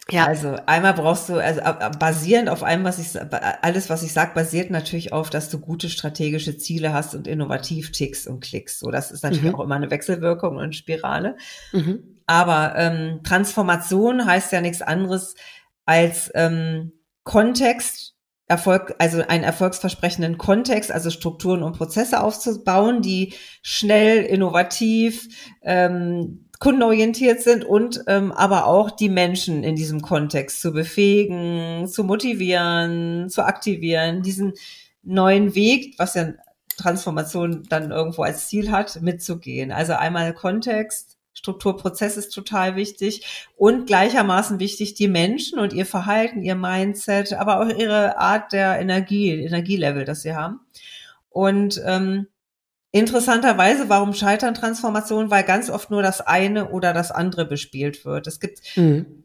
Ja. 0.09 0.27
Also 0.27 0.55
einmal 0.67 0.93
brauchst 0.93 1.29
du, 1.29 1.39
also 1.39 1.61
basierend 1.97 2.47
auf 2.47 2.61
allem, 2.61 2.83
was 2.83 2.99
ich, 2.99 3.19
alles, 3.63 3.89
was 3.89 4.03
ich 4.03 4.13
sage, 4.13 4.35
basiert 4.35 4.69
natürlich 4.69 5.13
auf, 5.13 5.31
dass 5.31 5.49
du 5.49 5.59
gute 5.59 5.89
strategische 5.89 6.57
Ziele 6.57 6.93
hast 6.93 7.15
und 7.15 7.27
innovativ 7.27 7.91
tickst 7.91 8.27
und 8.27 8.41
klickst. 8.41 8.79
So, 8.79 8.91
das 8.91 9.09
ist 9.09 9.23
natürlich 9.23 9.45
mhm. 9.45 9.55
auch 9.55 9.63
immer 9.63 9.75
eine 9.75 9.89
Wechselwirkung 9.89 10.57
und 10.57 10.75
Spirale. 10.75 11.37
Mhm. 11.71 12.21
Aber 12.27 12.75
ähm, 12.75 13.21
Transformation 13.23 14.25
heißt 14.25 14.51
ja 14.51 14.61
nichts 14.61 14.83
anderes 14.83 15.33
als 15.85 16.31
ähm, 16.35 16.91
Kontext 17.23 18.15
Erfolg, 18.51 18.93
also 18.99 19.23
einen 19.25 19.45
erfolgsversprechenden 19.45 20.37
Kontext, 20.37 20.91
also 20.91 21.09
Strukturen 21.09 21.63
und 21.63 21.77
Prozesse 21.77 22.21
aufzubauen, 22.21 23.01
die 23.01 23.33
schnell, 23.63 24.23
innovativ, 24.23 25.29
ähm, 25.61 26.49
kundenorientiert 26.59 27.41
sind 27.41 27.63
und 27.63 28.03
ähm, 28.07 28.33
aber 28.33 28.67
auch 28.67 28.91
die 28.91 29.07
Menschen 29.07 29.63
in 29.63 29.77
diesem 29.77 30.01
Kontext 30.01 30.61
zu 30.61 30.73
befähigen, 30.73 31.87
zu 31.87 32.03
motivieren, 32.03 33.29
zu 33.29 33.45
aktivieren, 33.45 34.21
diesen 34.21 34.53
neuen 35.01 35.55
Weg, 35.55 35.95
was 35.97 36.13
ja 36.15 36.33
Transformation 36.77 37.63
dann 37.69 37.91
irgendwo 37.91 38.23
als 38.23 38.47
Ziel 38.47 38.69
hat, 38.69 39.01
mitzugehen. 39.01 39.71
Also 39.71 39.93
einmal 39.93 40.33
Kontext, 40.33 41.17
Strukturprozess 41.33 42.17
ist 42.17 42.29
total 42.29 42.75
wichtig 42.75 43.49
und 43.55 43.87
gleichermaßen 43.87 44.59
wichtig 44.59 44.95
die 44.95 45.07
Menschen 45.07 45.59
und 45.59 45.73
ihr 45.73 45.85
Verhalten, 45.85 46.41
ihr 46.41 46.55
Mindset, 46.55 47.33
aber 47.33 47.61
auch 47.61 47.69
ihre 47.69 48.17
Art 48.17 48.53
der 48.53 48.79
Energie, 48.79 49.31
Energielevel, 49.31 50.05
das 50.05 50.21
sie 50.21 50.35
haben. 50.35 50.59
Und 51.29 51.81
ähm, 51.85 52.27
interessanterweise, 52.91 53.87
warum 53.87 54.13
scheitern 54.13 54.53
Transformationen? 54.53 55.31
Weil 55.31 55.43
ganz 55.43 55.69
oft 55.69 55.89
nur 55.89 56.03
das 56.03 56.21
eine 56.21 56.69
oder 56.69 56.93
das 56.93 57.11
andere 57.11 57.45
bespielt 57.45 58.03
wird. 58.03 58.27
Es 58.27 58.39
gibt 58.39 58.61
mhm 58.75 59.23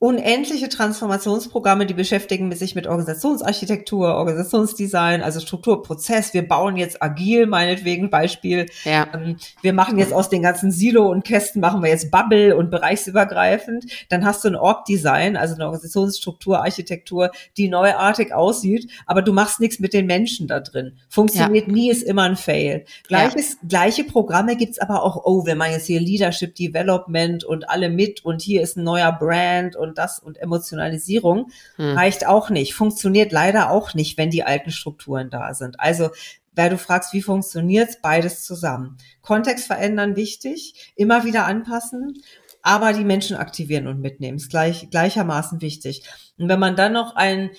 unendliche 0.00 0.68
Transformationsprogramme, 0.68 1.84
die 1.84 1.94
beschäftigen 1.94 2.54
sich 2.54 2.76
mit 2.76 2.86
Organisationsarchitektur, 2.86 4.14
Organisationsdesign, 4.14 5.22
also 5.22 5.40
Strukturprozess. 5.40 6.32
Wir 6.34 6.46
bauen 6.46 6.76
jetzt 6.76 7.02
agil, 7.02 7.46
meinetwegen 7.46 8.08
Beispiel. 8.08 8.66
Ja. 8.84 9.08
Ähm, 9.12 9.38
wir 9.60 9.72
machen 9.72 9.98
jetzt 9.98 10.12
aus 10.12 10.28
den 10.28 10.42
ganzen 10.42 10.70
Silo 10.70 11.10
und 11.10 11.24
Kästen 11.24 11.60
machen 11.60 11.82
wir 11.82 11.90
jetzt 11.90 12.12
Bubble 12.12 12.56
und 12.56 12.70
bereichsübergreifend. 12.70 13.86
Dann 14.08 14.24
hast 14.24 14.44
du 14.44 14.48
ein 14.48 14.54
Org-Design, 14.54 15.36
also 15.36 15.54
eine 15.54 15.64
Organisationsstruktur, 15.64 16.60
Architektur, 16.60 17.32
die 17.56 17.68
neuartig 17.68 18.32
aussieht, 18.32 18.88
aber 19.04 19.22
du 19.22 19.32
machst 19.32 19.58
nichts 19.58 19.80
mit 19.80 19.94
den 19.94 20.06
Menschen 20.06 20.46
da 20.46 20.60
drin. 20.60 20.92
Funktioniert 21.08 21.66
ja. 21.66 21.72
nie, 21.72 21.90
ist 21.90 22.04
immer 22.04 22.22
ein 22.22 22.36
Fail. 22.36 22.84
Gleiches, 23.08 23.54
ja. 23.54 23.68
gleiche 23.68 24.04
Programme 24.04 24.54
gibt's 24.54 24.78
aber 24.78 25.02
auch, 25.02 25.24
oh, 25.24 25.44
wir 25.44 25.56
machen 25.56 25.72
jetzt 25.72 25.86
hier 25.86 25.98
Leadership 25.98 26.54
Development 26.54 27.42
und 27.42 27.68
alle 27.68 27.90
mit 27.90 28.24
und 28.24 28.42
hier 28.42 28.62
ist 28.62 28.76
ein 28.76 28.84
neuer 28.84 29.10
Brand 29.10 29.74
und 29.74 29.87
und 29.88 29.98
das 29.98 30.18
und 30.18 30.38
Emotionalisierung 30.38 31.50
hm. 31.76 31.96
reicht 31.96 32.26
auch 32.26 32.50
nicht, 32.50 32.74
funktioniert 32.74 33.32
leider 33.32 33.70
auch 33.70 33.94
nicht, 33.94 34.18
wenn 34.18 34.30
die 34.30 34.44
alten 34.44 34.70
Strukturen 34.70 35.30
da 35.30 35.54
sind. 35.54 35.80
Also 35.80 36.10
weil 36.58 36.70
du 36.70 36.78
fragst, 36.78 37.12
wie 37.12 37.22
funktioniert's, 37.22 38.00
beides 38.02 38.42
zusammen. 38.42 38.96
Kontext 39.22 39.68
verändern 39.68 40.16
wichtig, 40.16 40.92
immer 40.96 41.24
wieder 41.24 41.46
anpassen, 41.46 42.20
aber 42.62 42.92
die 42.92 43.04
Menschen 43.04 43.36
aktivieren 43.36 43.86
und 43.86 44.00
mitnehmen 44.00 44.38
ist 44.38 44.50
gleich, 44.50 44.90
gleichermaßen 44.90 45.60
wichtig. 45.60 46.02
Und 46.36 46.48
wenn 46.48 46.58
man 46.58 46.74
dann 46.74 46.92
noch 46.92 47.14
ein 47.14 47.50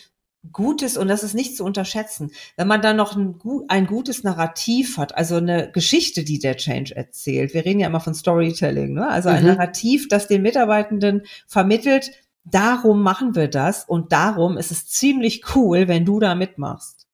gutes, 0.52 0.98
und 0.98 1.08
das 1.08 1.24
ist 1.24 1.34
nicht 1.34 1.56
zu 1.56 1.64
unterschätzen, 1.64 2.32
wenn 2.58 2.68
man 2.68 2.82
dann 2.82 2.98
noch 2.98 3.16
ein, 3.16 3.40
ein, 3.68 3.88
gutes 3.88 4.24
Narrativ 4.24 4.98
hat, 4.98 5.16
also 5.16 5.36
eine 5.36 5.72
Geschichte, 5.72 6.24
die 6.24 6.40
der 6.40 6.58
Change 6.58 6.96
erzählt. 6.96 7.54
Wir 7.54 7.66
reden 7.66 7.80
ja 7.80 7.88
immer 7.88 8.00
von 8.00 8.14
Storytelling, 8.14 8.94
ne? 8.94 9.08
also 9.08 9.30
ein 9.30 9.44
mhm. 9.44 9.50
Narrativ, 9.50 10.08
das 10.08 10.28
den 10.28 10.42
Mitarbeitenden 10.42 11.24
vermittelt, 11.48 12.12
darum 12.44 13.02
machen 13.02 13.36
wir 13.36 13.48
das 13.48 13.84
und 13.84 14.12
darum 14.12 14.58
ist 14.58 14.72
es 14.72 14.88
ziemlich 14.88 15.56
cool, 15.56 15.88
wenn 15.88 16.06
du 16.06 16.20
da 16.20 16.36
mitmachst. 16.36 17.08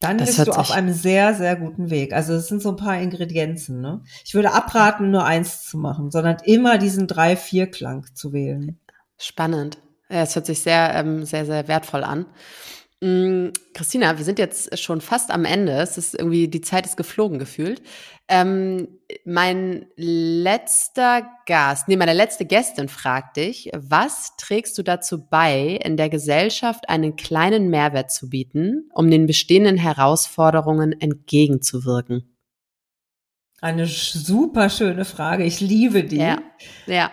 Dann 0.00 0.16
das 0.16 0.36
bist 0.36 0.48
du 0.48 0.52
auf 0.52 0.70
einem 0.70 0.94
sehr, 0.94 1.34
sehr 1.34 1.56
guten 1.56 1.90
Weg. 1.90 2.14
Also 2.14 2.32
es 2.32 2.48
sind 2.48 2.62
so 2.62 2.70
ein 2.70 2.76
paar 2.76 2.98
Ingredienzen. 2.98 3.82
Ne? 3.82 4.02
Ich 4.24 4.34
würde 4.34 4.52
abraten, 4.52 5.10
nur 5.10 5.26
eins 5.26 5.66
zu 5.66 5.76
machen, 5.76 6.10
sondern 6.10 6.38
immer 6.44 6.78
diesen 6.78 7.06
drei-vier-Klang 7.06 8.06
zu 8.14 8.32
wählen. 8.32 8.80
Spannend. 9.18 9.78
Es 10.10 10.34
hört 10.34 10.46
sich 10.46 10.60
sehr, 10.60 10.92
ähm, 10.94 11.24
sehr, 11.24 11.46
sehr 11.46 11.68
wertvoll 11.68 12.04
an. 12.04 12.26
Mm, 13.00 13.48
Christina, 13.72 14.18
wir 14.18 14.24
sind 14.24 14.38
jetzt 14.38 14.78
schon 14.78 15.00
fast 15.00 15.30
am 15.30 15.46
Ende. 15.46 15.72
Es 15.72 15.96
ist 15.96 16.14
irgendwie, 16.14 16.48
die 16.48 16.60
Zeit 16.60 16.84
ist 16.84 16.98
geflogen 16.98 17.38
gefühlt. 17.38 17.80
Ähm, 18.28 18.88
mein 19.24 19.86
letzter 19.96 21.26
Gast, 21.46 21.88
nee, 21.88 21.96
meine 21.96 22.12
letzte 22.12 22.44
Gästin 22.44 22.88
fragt 22.88 23.38
dich, 23.38 23.70
was 23.74 24.36
trägst 24.36 24.76
du 24.76 24.82
dazu 24.82 25.26
bei, 25.28 25.80
in 25.82 25.96
der 25.96 26.10
Gesellschaft 26.10 26.88
einen 26.88 27.16
kleinen 27.16 27.70
Mehrwert 27.70 28.10
zu 28.10 28.28
bieten, 28.28 28.90
um 28.94 29.10
den 29.10 29.26
bestehenden 29.26 29.78
Herausforderungen 29.78 30.92
entgegenzuwirken? 31.00 32.36
Eine 33.62 33.86
super 33.86 34.70
schöne 34.70 35.04
Frage. 35.04 35.44
Ich 35.44 35.60
liebe 35.60 36.04
die. 36.04 36.18
Ja. 36.18 36.38
ja. 36.86 37.10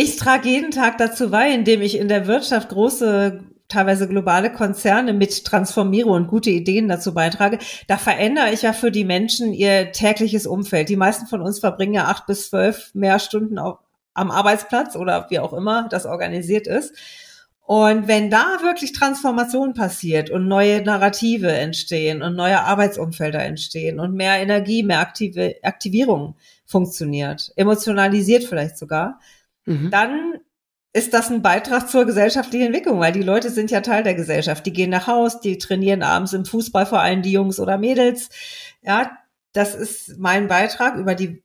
Ich 0.00 0.14
trage 0.14 0.48
jeden 0.48 0.70
Tag 0.70 0.96
dazu 0.98 1.28
bei, 1.32 1.52
indem 1.52 1.82
ich 1.82 1.98
in 1.98 2.06
der 2.06 2.28
Wirtschaft 2.28 2.68
große 2.68 3.40
teilweise 3.66 4.06
globale 4.06 4.52
Konzerne 4.52 5.12
mit 5.12 5.44
transformiere 5.44 6.10
und 6.10 6.28
gute 6.28 6.50
Ideen 6.50 6.86
dazu 6.86 7.12
beitrage, 7.12 7.58
da 7.88 7.98
verändere 7.98 8.52
ich 8.52 8.62
ja 8.62 8.72
für 8.72 8.92
die 8.92 9.04
Menschen 9.04 9.52
ihr 9.52 9.90
tägliches 9.90 10.46
Umfeld. 10.46 10.88
Die 10.88 10.94
meisten 10.94 11.26
von 11.26 11.40
uns 11.40 11.58
verbringen 11.58 11.94
ja 11.94 12.04
acht 12.04 12.26
bis 12.26 12.48
zwölf 12.48 12.92
mehr 12.94 13.18
Stunden 13.18 13.58
auf, 13.58 13.78
am 14.14 14.30
Arbeitsplatz 14.30 14.94
oder 14.94 15.26
wie 15.30 15.40
auch 15.40 15.52
immer 15.52 15.88
das 15.88 16.06
organisiert 16.06 16.68
ist. 16.68 16.94
Und 17.66 18.06
wenn 18.06 18.30
da 18.30 18.58
wirklich 18.62 18.92
Transformation 18.92 19.74
passiert 19.74 20.30
und 20.30 20.46
neue 20.46 20.80
Narrative 20.80 21.50
entstehen 21.50 22.22
und 22.22 22.36
neue 22.36 22.60
Arbeitsumfelder 22.60 23.42
entstehen 23.42 23.98
und 23.98 24.14
mehr 24.14 24.36
Energie, 24.36 24.84
mehr 24.84 25.00
Aktive, 25.00 25.56
Aktivierung 25.64 26.36
funktioniert, 26.64 27.52
emotionalisiert 27.56 28.44
vielleicht 28.44 28.78
sogar, 28.78 29.18
mhm. 29.68 29.90
dann 29.90 30.34
ist 30.92 31.14
das 31.14 31.30
ein 31.30 31.42
Beitrag 31.42 31.88
zur 31.88 32.06
gesellschaftlichen 32.06 32.66
Entwicklung, 32.66 32.98
weil 32.98 33.12
die 33.12 33.22
Leute 33.22 33.50
sind 33.50 33.70
ja 33.70 33.80
Teil 33.80 34.02
der 34.02 34.14
Gesellschaft. 34.14 34.64
Die 34.66 34.72
gehen 34.72 34.90
nach 34.90 35.06
Haus, 35.06 35.40
die 35.40 35.58
trainieren 35.58 36.02
abends 36.02 36.32
im 36.32 36.44
Fußball, 36.44 36.86
vor 36.86 37.00
allem 37.00 37.22
die 37.22 37.32
Jungs 37.32 37.60
oder 37.60 37.78
Mädels. 37.78 38.30
Ja, 38.82 39.10
das 39.52 39.74
ist 39.74 40.18
mein 40.18 40.48
Beitrag 40.48 40.96
über 40.96 41.14
die 41.14 41.42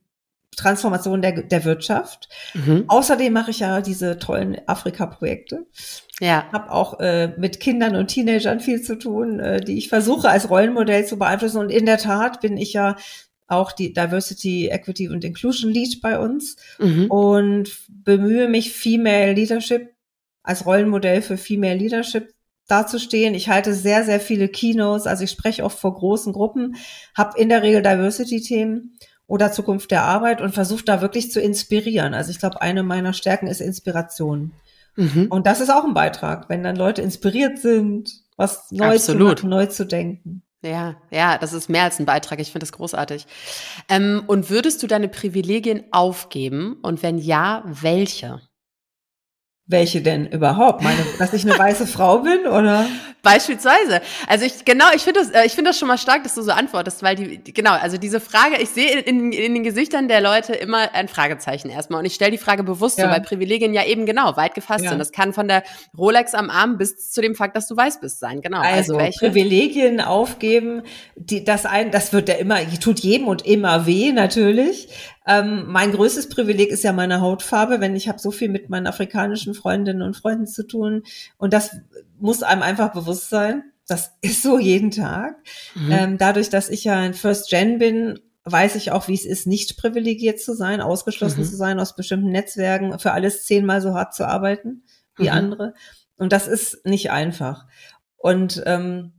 Transformation 0.55 1.21
der, 1.21 1.43
der 1.43 1.65
Wirtschaft. 1.65 2.29
Mhm. 2.53 2.85
Außerdem 2.87 3.33
mache 3.33 3.51
ich 3.51 3.59
ja 3.59 3.81
diese 3.81 4.17
tollen 4.17 4.57
Afrika-Projekte. 4.67 5.65
Ja. 6.19 6.45
Habe 6.51 6.71
auch 6.71 6.99
äh, 6.99 7.33
mit 7.37 7.59
Kindern 7.59 7.95
und 7.95 8.07
Teenagern 8.07 8.59
viel 8.59 8.81
zu 8.81 8.97
tun, 8.97 9.39
äh, 9.39 9.61
die 9.61 9.77
ich 9.77 9.89
versuche 9.89 10.29
als 10.29 10.49
Rollenmodell 10.49 11.05
zu 11.05 11.17
beeinflussen. 11.17 11.57
Und 11.57 11.69
in 11.69 11.85
der 11.85 11.97
Tat 11.97 12.41
bin 12.41 12.57
ich 12.57 12.73
ja 12.73 12.95
auch 13.53 13.71
die 13.71 13.93
Diversity, 13.93 14.67
Equity 14.67 15.09
und 15.09 15.23
Inclusion 15.23 15.71
Lead 15.71 16.01
bei 16.01 16.19
uns 16.19 16.55
mhm. 16.79 17.07
und 17.09 17.71
bemühe 17.89 18.47
mich, 18.47 18.73
Female 18.73 19.33
Leadership 19.33 19.93
als 20.43 20.65
Rollenmodell 20.65 21.21
für 21.21 21.37
Female 21.37 21.77
Leadership 21.77 22.33
dazustehen. 22.67 23.33
Ich 23.33 23.49
halte 23.49 23.73
sehr, 23.73 24.03
sehr 24.03 24.19
viele 24.19 24.47
Keynotes, 24.47 25.07
also 25.07 25.23
ich 25.23 25.31
spreche 25.31 25.63
oft 25.63 25.79
vor 25.79 25.95
großen 25.95 26.33
Gruppen, 26.33 26.75
habe 27.15 27.39
in 27.39 27.49
der 27.49 27.63
Regel 27.63 27.81
Diversity-Themen 27.81 28.97
oder 29.27 29.51
Zukunft 29.51 29.91
der 29.91 30.03
Arbeit 30.03 30.41
und 30.41 30.53
versuche 30.53 30.83
da 30.83 31.01
wirklich 31.01 31.31
zu 31.31 31.39
inspirieren. 31.39 32.13
Also 32.13 32.31
ich 32.31 32.39
glaube, 32.39 32.61
eine 32.61 32.83
meiner 32.83 33.13
Stärken 33.13 33.47
ist 33.47 33.61
Inspiration. 33.61 34.53
Mhm. 34.95 35.27
Und 35.29 35.47
das 35.47 35.59
ist 35.59 35.69
auch 35.69 35.85
ein 35.85 35.93
Beitrag, 35.93 36.49
wenn 36.49 36.63
dann 36.63 36.75
Leute 36.75 37.01
inspiriert 37.01 37.57
sind, 37.57 38.11
was 38.37 38.71
Neues 38.71 39.05
zu 39.05 39.15
machen, 39.15 39.49
neu 39.49 39.65
zu 39.65 39.85
denken. 39.85 40.43
Ja, 40.63 40.95
ja, 41.11 41.37
das 41.37 41.51
ist 41.51 41.69
mehr 41.69 41.83
als 41.83 41.99
ein 41.99 42.05
Beitrag. 42.05 42.39
Ich 42.39 42.47
finde 42.51 42.63
das 42.63 42.71
großartig. 42.71 43.27
Ähm, 43.89 44.23
und 44.27 44.49
würdest 44.49 44.81
du 44.81 44.87
deine 44.87 45.09
Privilegien 45.09 45.83
aufgeben? 45.91 46.77
Und 46.81 47.03
wenn 47.03 47.17
ja, 47.17 47.63
welche? 47.65 48.41
Welche 49.65 50.01
denn 50.01 50.27
überhaupt? 50.27 50.83
Meine, 50.83 50.99
dass 51.19 51.31
ich 51.31 51.45
eine 51.45 51.57
weiße 51.57 51.87
Frau 51.87 52.19
bin, 52.19 52.47
oder? 52.47 52.85
Beispielsweise. 53.23 54.01
Also 54.27 54.43
ich 54.43 54.65
genau, 54.65 54.83
ich 54.93 55.03
finde 55.03 55.21
das, 55.21 55.29
äh, 55.29 55.45
ich 55.45 55.53
finde 55.53 55.69
das 55.69 55.79
schon 55.79 55.87
mal 55.87 55.97
stark, 55.97 56.23
dass 56.23 56.35
du 56.35 56.41
so 56.41 56.51
antwortest, 56.51 57.01
weil 57.01 57.15
die, 57.15 57.37
die 57.37 57.53
genau, 57.53 57.71
also 57.71 57.97
diese 57.97 58.19
Frage, 58.19 58.61
ich 58.61 58.67
sehe 58.67 58.99
in, 58.99 59.31
in, 59.31 59.53
den 59.53 59.63
Gesichtern 59.63 60.09
der 60.09 60.19
Leute 60.19 60.53
immer 60.53 60.93
ein 60.93 61.07
Fragezeichen 61.07 61.69
erstmal 61.69 61.99
und 62.01 62.05
ich 62.05 62.15
stelle 62.15 62.31
die 62.31 62.37
Frage 62.37 62.63
bewusst 62.63 62.97
ja. 62.97 63.05
so, 63.05 63.11
weil 63.11 63.21
Privilegien 63.21 63.73
ja 63.73 63.85
eben 63.85 64.05
genau 64.05 64.35
weit 64.35 64.53
gefasst 64.53 64.83
ja. 64.83 64.89
sind. 64.89 64.99
Das 64.99 65.13
kann 65.13 65.31
von 65.31 65.47
der 65.47 65.63
Rolex 65.97 66.33
am 66.33 66.49
Arm 66.49 66.77
bis 66.77 67.11
zu 67.11 67.21
dem 67.21 67.33
Fakt, 67.33 67.55
dass 67.55 67.69
du 67.69 67.77
weiß 67.77 68.01
bist 68.01 68.19
sein. 68.19 68.41
Genau. 68.41 68.59
Also, 68.59 68.97
also 68.97 69.17
Privilegien 69.17 70.01
aufgeben, 70.01 70.81
die 71.15 71.45
das 71.45 71.65
ein, 71.65 71.91
das 71.91 72.11
wird 72.11 72.27
ja 72.27 72.35
immer, 72.35 72.57
tut 72.81 72.99
jedem 72.99 73.29
und 73.29 73.45
immer 73.45 73.85
weh 73.85 74.11
natürlich. 74.11 74.89
Ähm, 75.25 75.65
mein 75.67 75.91
größtes 75.91 76.29
Privileg 76.29 76.69
ist 76.69 76.83
ja 76.83 76.91
meine 76.91 77.21
Hautfarbe, 77.21 77.79
wenn 77.79 77.95
ich 77.95 78.09
habe 78.09 78.19
so 78.19 78.31
viel 78.31 78.49
mit 78.49 78.69
meinen 78.69 78.87
afrikanischen 78.87 79.53
Freundinnen 79.53 80.01
und 80.01 80.17
Freunden 80.17 80.47
zu 80.47 80.67
tun 80.67 81.03
und 81.37 81.53
das 81.53 81.77
muss 82.19 82.43
einem 82.43 82.61
einfach 82.61 82.91
bewusst 82.93 83.29
sein. 83.29 83.63
Das 83.87 84.11
ist 84.21 84.43
so 84.43 84.59
jeden 84.59 84.91
Tag. 84.91 85.35
Mhm. 85.75 85.91
Ähm, 85.91 86.17
dadurch, 86.17 86.49
dass 86.49 86.69
ich 86.69 86.83
ja 86.83 86.97
ein 86.97 87.13
First 87.13 87.49
Gen 87.49 87.79
bin, 87.79 88.19
weiß 88.45 88.75
ich 88.75 88.91
auch, 88.91 89.07
wie 89.07 89.13
es 89.13 89.25
ist, 89.25 89.47
nicht 89.47 89.77
privilegiert 89.77 90.41
zu 90.41 90.53
sein, 90.53 90.81
ausgeschlossen 90.81 91.41
mhm. 91.41 91.45
zu 91.45 91.55
sein 91.55 91.79
aus 91.79 91.95
bestimmten 91.95 92.31
Netzwerken, 92.31 92.99
für 92.99 93.13
alles 93.13 93.45
zehnmal 93.45 93.81
so 93.81 93.93
hart 93.93 94.13
zu 94.13 94.27
arbeiten 94.27 94.83
wie 95.15 95.23
mhm. 95.23 95.29
andere. 95.29 95.73
Und 96.17 96.33
das 96.33 96.47
ist 96.47 96.85
nicht 96.85 97.11
einfach. 97.11 97.65
Und 98.17 98.61
ähm, 98.65 99.13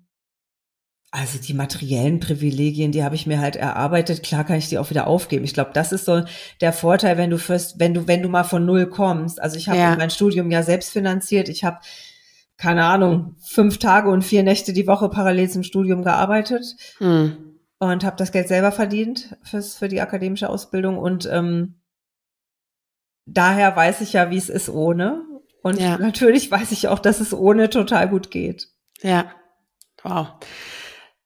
also 1.14 1.38
die 1.38 1.55
materiellen 1.55 2.18
Privilegien, 2.18 2.90
die 2.90 3.05
habe 3.05 3.14
ich 3.14 3.24
mir 3.24 3.38
halt 3.38 3.55
erarbeitet. 3.55 4.24
Klar 4.24 4.42
kann 4.42 4.57
ich 4.57 4.68
die 4.68 4.79
auch 4.79 4.90
wieder 4.90 5.07
aufgeben. 5.07 5.44
Ich 5.44 5.55
glaube, 5.55 5.70
das 5.72 5.92
ist 5.92 6.07
so 6.07 6.24
der 6.61 6.72
Vorteil, 6.72 7.16
wenn 7.16 7.31
du 7.31 7.38
first, 7.38 7.79
wenn 7.79 7.94
du, 7.94 8.09
wenn 8.09 8.20
du 8.20 8.29
mal 8.29 8.42
von 8.42 8.66
null 8.66 8.87
kommst. 8.87 9.40
Also 9.40 9.57
ich 9.57 9.68
habe 9.68 9.79
ja. 9.79 9.94
mein 9.94 10.11
Studium 10.11 10.50
ja 10.50 10.64
selbst 10.64 10.90
finanziert. 10.90 11.48
Ich 11.48 11.62
habe 11.62 11.79
keine 12.57 12.87
Ahnung 12.87 13.37
fünf 13.40 13.79
Tage 13.79 14.11
und 14.11 14.22
vier 14.22 14.42
Nächte 14.42 14.72
die 14.72 14.88
Woche 14.88 15.09
parallel 15.09 15.48
zum 15.48 15.62
Studium 15.62 16.03
gearbeitet 16.03 16.64
hm. 16.98 17.61
und 17.79 18.05
habe 18.05 18.16
das 18.16 18.33
Geld 18.33 18.48
selber 18.48 18.72
verdient 18.72 19.37
fürs 19.44 19.77
für 19.77 19.87
die 19.87 20.00
akademische 20.00 20.48
Ausbildung 20.48 20.98
und 20.98 21.29
ähm, 21.31 21.77
daher 23.24 23.77
weiß 23.77 24.00
ich 24.00 24.14
ja, 24.14 24.31
wie 24.31 24.37
es 24.37 24.48
ist 24.48 24.68
ohne. 24.68 25.22
Und 25.62 25.79
ja. 25.79 25.96
natürlich 25.96 26.50
weiß 26.50 26.72
ich 26.72 26.88
auch, 26.88 26.98
dass 26.98 27.20
es 27.20 27.33
ohne 27.33 27.70
total 27.70 28.09
gut 28.09 28.33
geht. 28.33 28.68
Ja, 29.00 29.27
wow. 30.03 30.27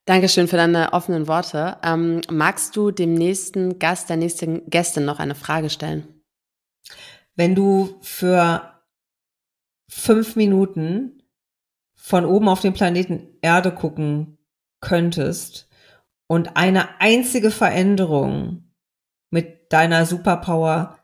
Dankeschön 0.09 0.49
für 0.49 0.57
deine 0.57 0.94
offenen 0.94 1.29
Worte. 1.29 1.77
Ähm, 1.83 2.23
magst 2.31 2.75
du 2.75 2.90
dem 2.90 3.12
nächsten 3.12 3.79
Gast, 3.79 4.09
der 4.09 4.16
nächsten 4.16 4.64
Gästin 4.71 5.05
noch 5.05 5.18
eine 5.18 5.35
Frage 5.35 5.68
stellen? 5.68 6.23
Wenn 7.37 7.55
du 7.55 7.99
für 8.01 8.83
fünf 9.87 10.35
Minuten 10.35 11.23
von 11.94 12.25
oben 12.25 12.49
auf 12.49 12.62
den 12.62 12.73
Planeten 12.73 13.37
Erde 13.42 13.71
gucken 13.71 14.38
könntest 14.81 15.68
und 16.27 16.57
eine 16.57 17.03
einzige 17.03 17.51
Veränderung 17.51 18.73
mit 19.29 19.71
deiner 19.75 20.07
Superpower 20.07 21.01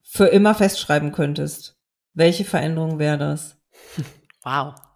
für 0.00 0.28
immer 0.28 0.54
festschreiben 0.54 1.12
könntest, 1.12 1.78
welche 2.14 2.46
Veränderung 2.46 2.98
wäre 2.98 3.18
das? 3.18 3.58
Wow. 4.44 4.87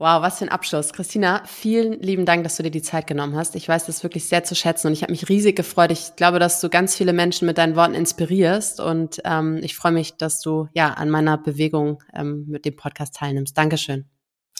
Wow, 0.00 0.22
was 0.22 0.38
für 0.38 0.46
ein 0.46 0.48
Abschluss. 0.48 0.94
Christina, 0.94 1.42
vielen 1.44 2.00
lieben 2.00 2.24
Dank, 2.24 2.42
dass 2.42 2.56
du 2.56 2.62
dir 2.62 2.70
die 2.70 2.80
Zeit 2.80 3.06
genommen 3.06 3.36
hast. 3.36 3.54
Ich 3.54 3.68
weiß 3.68 3.84
das 3.84 4.02
wirklich 4.02 4.24
sehr 4.24 4.42
zu 4.44 4.54
schätzen 4.54 4.86
und 4.86 4.94
ich 4.94 5.02
habe 5.02 5.12
mich 5.12 5.28
riesig 5.28 5.54
gefreut. 5.54 5.92
Ich 5.92 6.16
glaube, 6.16 6.38
dass 6.38 6.58
du 6.62 6.70
ganz 6.70 6.96
viele 6.96 7.12
Menschen 7.12 7.44
mit 7.44 7.58
deinen 7.58 7.76
Worten 7.76 7.92
inspirierst 7.92 8.80
und 8.80 9.20
ähm, 9.26 9.60
ich 9.62 9.76
freue 9.76 9.92
mich, 9.92 10.16
dass 10.16 10.40
du 10.40 10.68
ja 10.72 10.94
an 10.94 11.10
meiner 11.10 11.36
Bewegung 11.36 12.02
ähm, 12.14 12.46
mit 12.48 12.64
dem 12.64 12.76
Podcast 12.76 13.14
teilnimmst. 13.16 13.58
Dankeschön. 13.58 14.06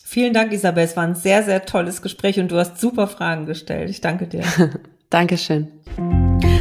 Vielen 0.04 0.34
Dank, 0.34 0.52
Isabel. 0.52 0.84
Es 0.84 0.94
war 0.94 1.04
ein 1.04 1.14
sehr, 1.14 1.42
sehr 1.42 1.64
tolles 1.64 2.02
Gespräch 2.02 2.38
und 2.38 2.52
du 2.52 2.56
hast 2.56 2.78
super 2.78 3.06
Fragen 3.06 3.46
gestellt. 3.46 3.88
Ich 3.88 4.02
danke 4.02 4.26
dir. 4.26 4.44
Dankeschön. 5.08 5.68